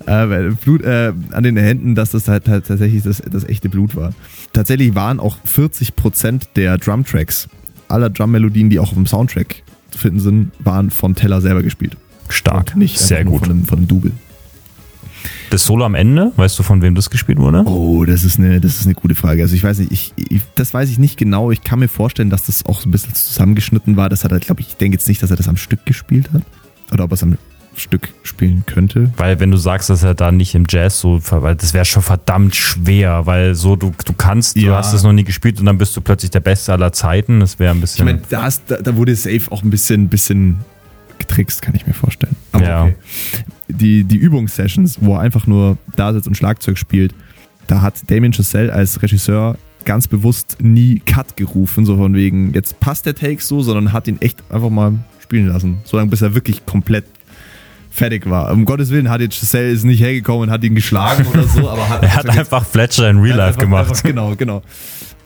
[0.05, 3.95] Äh, Blut, äh, an den Händen, dass das halt, halt tatsächlich das, das, echte Blut
[3.95, 4.13] war.
[4.53, 7.49] Tatsächlich waren auch 40% der Drumtracks,
[7.87, 11.97] aller Drummelodien, die auch auf dem Soundtrack zu finden sind, waren von Teller selber gespielt.
[12.29, 12.71] Stark.
[12.73, 13.39] Und nicht sehr gut.
[13.39, 14.11] Von einem, von einem Double.
[15.49, 17.63] Das Solo am Ende, weißt du, von wem das gespielt wurde?
[17.65, 19.41] Oh, das ist eine, das ist eine gute Frage.
[19.41, 21.49] Also ich weiß nicht, ich, ich, das weiß ich nicht genau.
[21.49, 24.09] Ich kann mir vorstellen, dass das auch so ein bisschen zusammengeschnitten war.
[24.09, 26.29] Das hat er, glaube ich, ich denke jetzt nicht, dass er das am Stück gespielt
[26.33, 26.43] hat.
[26.91, 27.37] Oder ob er es am
[27.79, 29.11] Stück spielen könnte.
[29.17, 32.03] Weil wenn du sagst, dass er da nicht im Jazz so, weil das wäre schon
[32.03, 34.69] verdammt schwer, weil so du, du kannst, ja.
[34.69, 37.39] du hast es noch nie gespielt und dann bist du plötzlich der Beste aller Zeiten.
[37.39, 38.07] Das wäre ein bisschen.
[38.07, 40.59] Ich meine, da, da, da, wurde Safe auch ein bisschen, bisschen
[41.17, 42.35] getrickst, kann ich mir vorstellen.
[42.51, 42.83] Aber ja.
[42.83, 42.95] okay.
[43.67, 47.13] Die, die Übungssessions, wo er einfach nur da sitzt und Schlagzeug spielt,
[47.67, 52.79] da hat Damien Chazelle als Regisseur ganz bewusst nie Cut gerufen, so von wegen, jetzt
[52.79, 55.77] passt der Take so, sondern hat ihn echt einfach mal spielen lassen.
[55.83, 57.05] Solange bis er wirklich komplett
[57.89, 58.51] fertig war.
[58.51, 61.69] Um Gottes Willen hat jetzt Giselle ist nicht hergekommen und hat ihn geschlagen oder so,
[61.69, 63.89] aber hat er hat einfach Fletcher in Real Life einfach, gemacht.
[63.89, 64.61] Einfach, genau, genau.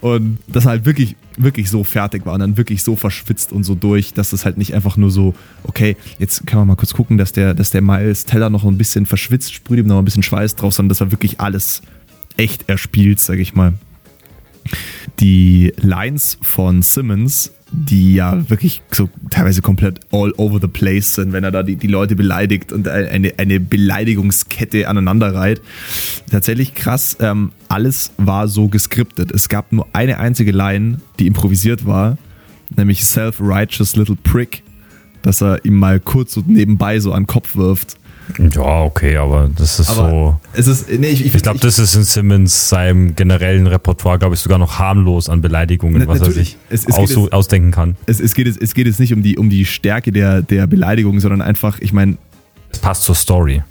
[0.01, 3.73] Und das halt wirklich, wirklich so fertig war und dann wirklich so verschwitzt und so
[3.73, 5.33] durch, dass das halt nicht einfach nur so,
[5.63, 8.77] okay, jetzt kann man mal kurz gucken, dass der, dass der Miles Teller noch ein
[8.77, 11.81] bisschen verschwitzt, sprüht ihm noch ein bisschen Schweiß drauf, sondern das war wirklich alles
[12.35, 13.73] echt erspielt, sag ich mal.
[15.19, 21.33] Die Lines von Simmons die ja wirklich so teilweise komplett all over the place sind,
[21.33, 25.61] wenn er da die, die Leute beleidigt und eine, eine Beleidigungskette aneinander reiht.
[26.29, 29.31] Tatsächlich krass, ähm, alles war so geskriptet.
[29.31, 32.17] Es gab nur eine einzige Line, die improvisiert war,
[32.75, 34.63] nämlich Self-Righteous Little Prick,
[35.23, 37.97] dass er ihm mal kurz so nebenbei so an den Kopf wirft.
[38.39, 40.39] Ja, okay, aber das ist aber so.
[40.53, 44.35] Es ist, nee, ich, ich, ich glaube, das ist in Simmons seinem generellen Repertoire, glaube
[44.35, 47.71] ich, sogar noch harmlos an Beleidigungen, ne, was er sich es, es aus, jetzt, ausdenken
[47.71, 47.95] kann.
[48.05, 50.67] Es, es, geht jetzt, es geht jetzt nicht um die, um die Stärke der, der
[50.67, 52.17] Beleidigung, sondern einfach, ich meine.
[52.71, 53.61] Es passt zur Story.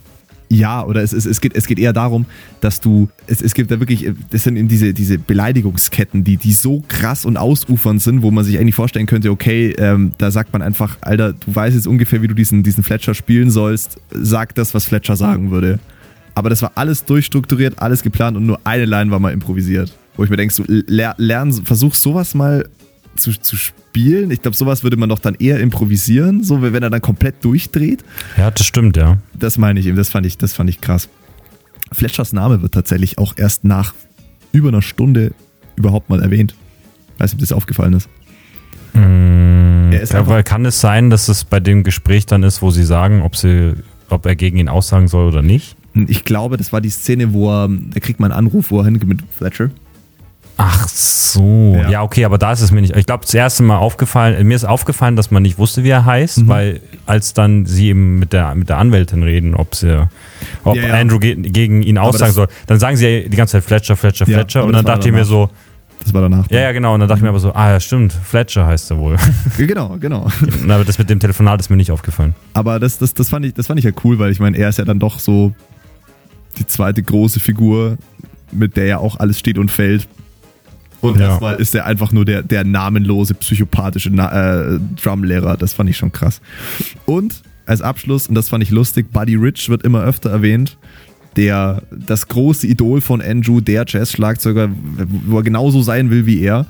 [0.52, 2.26] Ja, oder es, es, es, geht, es geht eher darum,
[2.60, 6.84] dass du, es, es gibt da wirklich, das sind diese, diese Beleidigungsketten, die, die so
[6.88, 10.60] krass und ausufernd sind, wo man sich eigentlich vorstellen könnte, okay, ähm, da sagt man
[10.60, 14.74] einfach, Alter, du weißt jetzt ungefähr, wie du diesen, diesen Fletcher spielen sollst, sag das,
[14.74, 15.78] was Fletcher sagen würde.
[16.34, 19.96] Aber das war alles durchstrukturiert, alles geplant und nur eine Line war mal improvisiert.
[20.18, 22.68] Wo ich mir denke, so, lern, versuch sowas mal
[23.16, 24.30] zu, zu spielen.
[24.30, 28.04] Ich glaube, sowas würde man doch dann eher improvisieren, so wenn er dann komplett durchdreht.
[28.36, 29.18] Ja, das stimmt, ja.
[29.34, 31.08] Das meine ich eben, das fand ich, das fand ich krass.
[31.92, 33.94] Fletchers Name wird tatsächlich auch erst nach
[34.52, 35.32] über einer Stunde
[35.76, 36.54] überhaupt mal erwähnt.
[37.18, 38.08] Weiß nicht, ob das aufgefallen ist.
[38.94, 42.84] Mmh, ist aber kann es sein, dass es bei dem Gespräch dann ist, wo sie
[42.84, 43.74] sagen, ob, sie,
[44.08, 45.76] ob er gegen ihn aussagen soll oder nicht?
[45.94, 48.84] Ich glaube, das war die Szene, wo er, da kriegt man einen Anruf, wo er
[48.86, 49.70] hingeht mit Fletcher.
[50.56, 51.74] Ach so.
[51.76, 51.90] Ja.
[51.90, 52.02] ja.
[52.02, 52.96] okay, aber da ist es mir nicht.
[52.96, 56.04] Ich glaube, das erste Mal aufgefallen, mir ist aufgefallen, dass man nicht wusste, wie er
[56.04, 56.48] heißt, mhm.
[56.48, 60.08] weil als dann sie eben mit der, mit der Anwältin reden, ob sie,
[60.64, 60.94] ob ja, ja.
[60.94, 64.26] Andrew ge gegen ihn aussagen soll, dann sagen sie ja die ganze Zeit Fletcher, Fletcher,
[64.26, 64.64] Fletcher.
[64.64, 65.48] und dann dachte ich mir so,
[66.02, 66.50] das war danach.
[66.50, 66.94] Ja, ja, genau.
[66.94, 69.16] Und dann dachte ich mir aber so, ah ja, stimmt, Fletcher heißt er wohl.
[69.56, 70.26] genau, genau.
[70.64, 72.34] Aber das mit dem Telefonat ist mir nicht aufgefallen.
[72.54, 74.68] Aber das, das, das, fand, ich, das fand ich ja cool, weil ich meine, er
[74.68, 75.52] ist ja dann doch so
[76.58, 77.98] die zweite große Figur,
[78.50, 80.08] mit der ja auch alles steht und fällt.
[81.02, 81.30] Und ja.
[81.30, 85.56] erstmal ist er einfach nur der, der namenlose, psychopathische äh, Drumlehrer.
[85.56, 86.40] Das fand ich schon krass.
[87.04, 90.78] Und als Abschluss, und das fand ich lustig, Buddy Rich wird immer öfter erwähnt.
[91.34, 94.68] Der, das große Idol von Andrew, der Jazz-Schlagzeuger,
[95.26, 96.66] wo er genauso sein will wie er.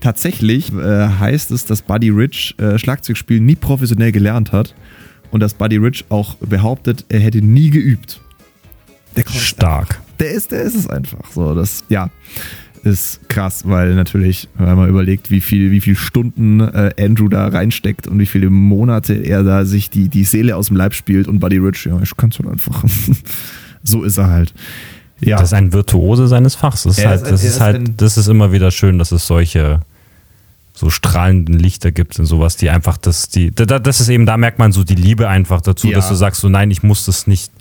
[0.00, 4.76] Tatsächlich äh, heißt es, dass Buddy Rich äh, Schlagzeugspiel nie professionell gelernt hat
[5.32, 8.20] und dass Buddy Rich auch behauptet, er hätte nie geübt.
[9.16, 10.00] Der Stark.
[10.20, 11.30] Der ist, der ist es einfach.
[11.32, 12.10] So, das, ja
[12.84, 17.46] ist krass, weil natürlich, wenn man überlegt, wie viel, wie viel Stunden äh, Andrew da
[17.48, 21.28] reinsteckt und wie viele Monate er da sich die, die Seele aus dem Leib spielt
[21.28, 22.84] und Buddy Rich, ja, ich kann's halt einfach.
[23.82, 24.52] so ist er halt.
[25.20, 25.36] Ja.
[25.36, 26.82] Das ist ein Virtuose seines Fachs.
[26.82, 29.80] Das ist, halt, das ist halt, das ist immer wieder schön, dass es solche
[30.74, 34.58] so strahlenden Lichter gibt und sowas, die einfach das, die, das ist eben, da merkt
[34.58, 35.96] man so die Liebe einfach dazu, ja.
[35.96, 37.52] dass du sagst, so nein, ich muss das nicht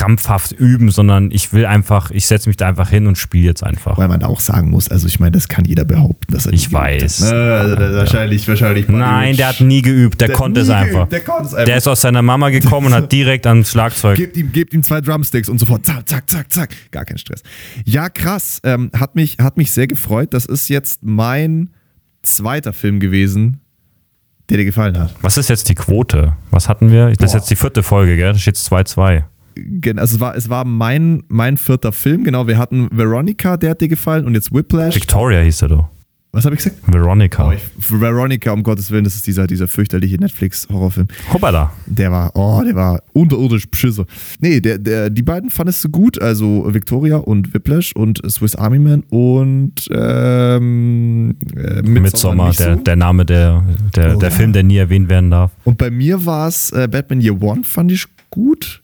[0.00, 3.62] krampfhaft üben, sondern ich will einfach, ich setze mich da einfach hin und spiele jetzt
[3.62, 3.98] einfach.
[3.98, 6.72] Weil man auch sagen muss, also ich meine, das kann jeder behaupten, dass er Ich
[6.72, 7.20] weiß.
[7.26, 7.32] Hat.
[7.32, 8.88] Also wahrscheinlich, wahrscheinlich.
[8.88, 11.06] Nein, der hat nie geübt, der, der konnte es einfach.
[11.08, 11.66] der konnte es einfach.
[11.66, 14.16] Der ist aus seiner Mama gekommen und hat direkt ans Schlagzeug.
[14.16, 16.70] Gebt ihm, gebt ihm zwei Drumsticks und sofort zack, zack, zack, zack.
[16.90, 17.42] Gar kein Stress.
[17.84, 18.60] Ja, krass.
[18.64, 20.32] Ähm, hat, mich, hat mich sehr gefreut.
[20.32, 21.68] Das ist jetzt mein
[22.22, 23.60] zweiter Film gewesen,
[24.48, 25.14] der dir gefallen hat.
[25.20, 26.32] Was ist jetzt die Quote?
[26.50, 27.08] Was hatten wir?
[27.08, 27.24] Das Boah.
[27.26, 28.32] ist jetzt die vierte Folge, gell?
[28.32, 29.24] Da steht 2-2.
[29.96, 32.46] Also es war, es war mein, mein vierter Film, genau.
[32.46, 34.94] Wir hatten Veronica, der hat dir gefallen, und jetzt Whiplash.
[34.94, 35.88] Victoria hieß er doch.
[36.32, 36.80] Was habe ich gesagt?
[36.86, 37.48] Veronica.
[37.48, 41.08] Oh, ich, Veronica, um Gottes Willen, das ist dieser, dieser fürchterliche Netflix-Horrorfilm.
[41.32, 41.72] Hoppala.
[41.86, 44.06] Der war, oh, der war unterirdisch beschisser.
[44.38, 48.78] Nee, der, der, die beiden fandest du gut, also Victoria und Whiplash und Swiss Army
[48.78, 53.64] Man und ähm, äh, Midsommar, der, der Name der,
[53.96, 55.50] der, oh, der Film, der nie erwähnt werden darf.
[55.64, 58.79] Und bei mir war es äh, Batman Year One, fand ich gut.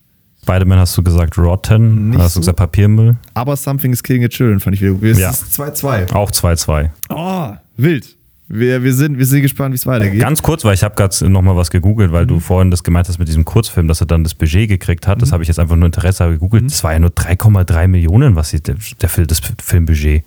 [0.47, 2.41] Spider-Man hast du gesagt Rotten, Nicht hast so.
[2.41, 3.17] du gesagt Papiermüll.
[3.35, 5.03] Aber Something is Killing a Children fand ich wieder gut.
[5.03, 5.31] Es ja.
[5.31, 6.13] ist 2-2.
[6.13, 6.91] Auch 2-2.
[7.09, 8.17] Oh, wild.
[8.49, 10.21] Wir, wir, sind, wir sind gespannt, wie es weitergeht.
[10.21, 12.29] Ganz kurz, weil ich habe gerade nochmal was gegoogelt, weil mhm.
[12.29, 15.19] du vorhin das gemeint hast mit diesem Kurzfilm, dass er dann das Budget gekriegt hat.
[15.19, 15.21] Mhm.
[15.21, 16.63] Das habe ich jetzt einfach nur Interesse gegoogelt.
[16.63, 16.69] Mhm.
[16.69, 18.61] Das war ja nur 3,3 Millionen, was der,
[19.01, 20.23] der, das Filmbudget.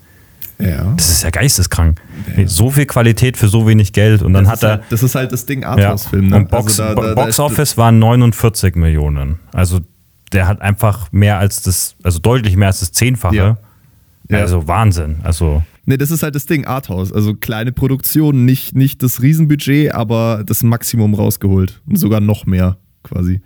[0.60, 0.94] Ja.
[0.98, 2.02] Das ist ja geisteskrank.
[2.36, 2.46] Ja.
[2.46, 4.22] So viel Qualität für so wenig Geld.
[4.22, 4.70] Und dann das hat er.
[4.70, 6.28] Halt, das ist halt das Ding Arthouse-Film.
[6.28, 6.36] Ne?
[6.36, 9.40] Und Box, also da, da, Box Office waren 49 Millionen.
[9.54, 9.80] Also
[10.32, 13.36] der hat einfach mehr als das, also deutlich mehr als das Zehnfache.
[13.36, 13.58] Ja.
[14.30, 14.40] Ja.
[14.40, 15.18] Also Wahnsinn.
[15.24, 15.64] Also.
[15.86, 17.12] Ne, das ist halt das Ding, Arthouse.
[17.12, 21.82] Also kleine Produktion, nicht, nicht das Riesenbudget, aber das Maximum rausgeholt.
[21.88, 23.42] Und sogar noch mehr quasi.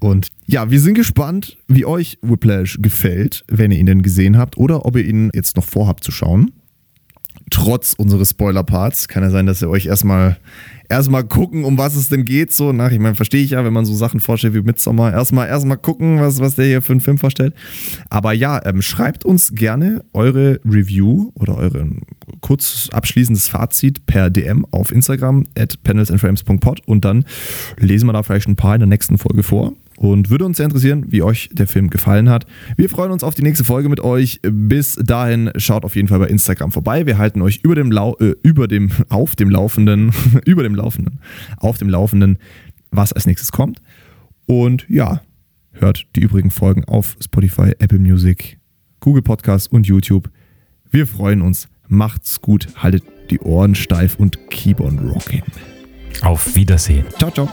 [0.00, 4.56] Und ja, wir sind gespannt, wie euch Whiplash gefällt, wenn ihr ihn denn gesehen habt
[4.58, 6.50] oder ob ihr ihn jetzt noch vorhabt zu schauen
[7.50, 9.08] trotz unseres Spoiler-Parts.
[9.08, 10.36] Kann ja sein, dass ihr euch erstmal
[10.88, 12.52] erstmal gucken, um was es denn geht.
[12.52, 15.12] So, nach, ich meine, verstehe ich ja, wenn man so Sachen vorstellt wie Midsommar.
[15.12, 17.54] Erstmal erstmal gucken, was, was der hier für einen Film vorstellt.
[18.10, 21.90] Aber ja, ähm, schreibt uns gerne eure Review oder eure
[22.40, 27.24] kurz abschließendes Fazit per DM auf Instagram at panelsandframes.pod und dann
[27.78, 29.72] lesen wir da vielleicht ein paar in der nächsten Folge vor.
[29.96, 32.46] Und würde uns sehr interessieren, wie euch der Film gefallen hat.
[32.76, 34.40] Wir freuen uns auf die nächste Folge mit euch.
[34.42, 37.06] Bis dahin schaut auf jeden Fall bei Instagram vorbei.
[37.06, 40.12] Wir halten euch über dem Lau äh, über dem auf dem Laufenden
[40.44, 41.20] über dem Laufenden
[41.58, 42.38] auf dem Laufenden,
[42.90, 43.80] was als nächstes kommt.
[44.46, 45.22] Und ja,
[45.72, 48.58] hört die übrigen Folgen auf Spotify, Apple Music,
[49.00, 50.30] Google Podcasts und YouTube.
[50.90, 51.68] Wir freuen uns.
[51.88, 55.42] Macht's gut, haltet die Ohren steif und keep on rocking.
[56.22, 57.04] Auf Wiedersehen.
[57.18, 57.48] Ciao, ciao.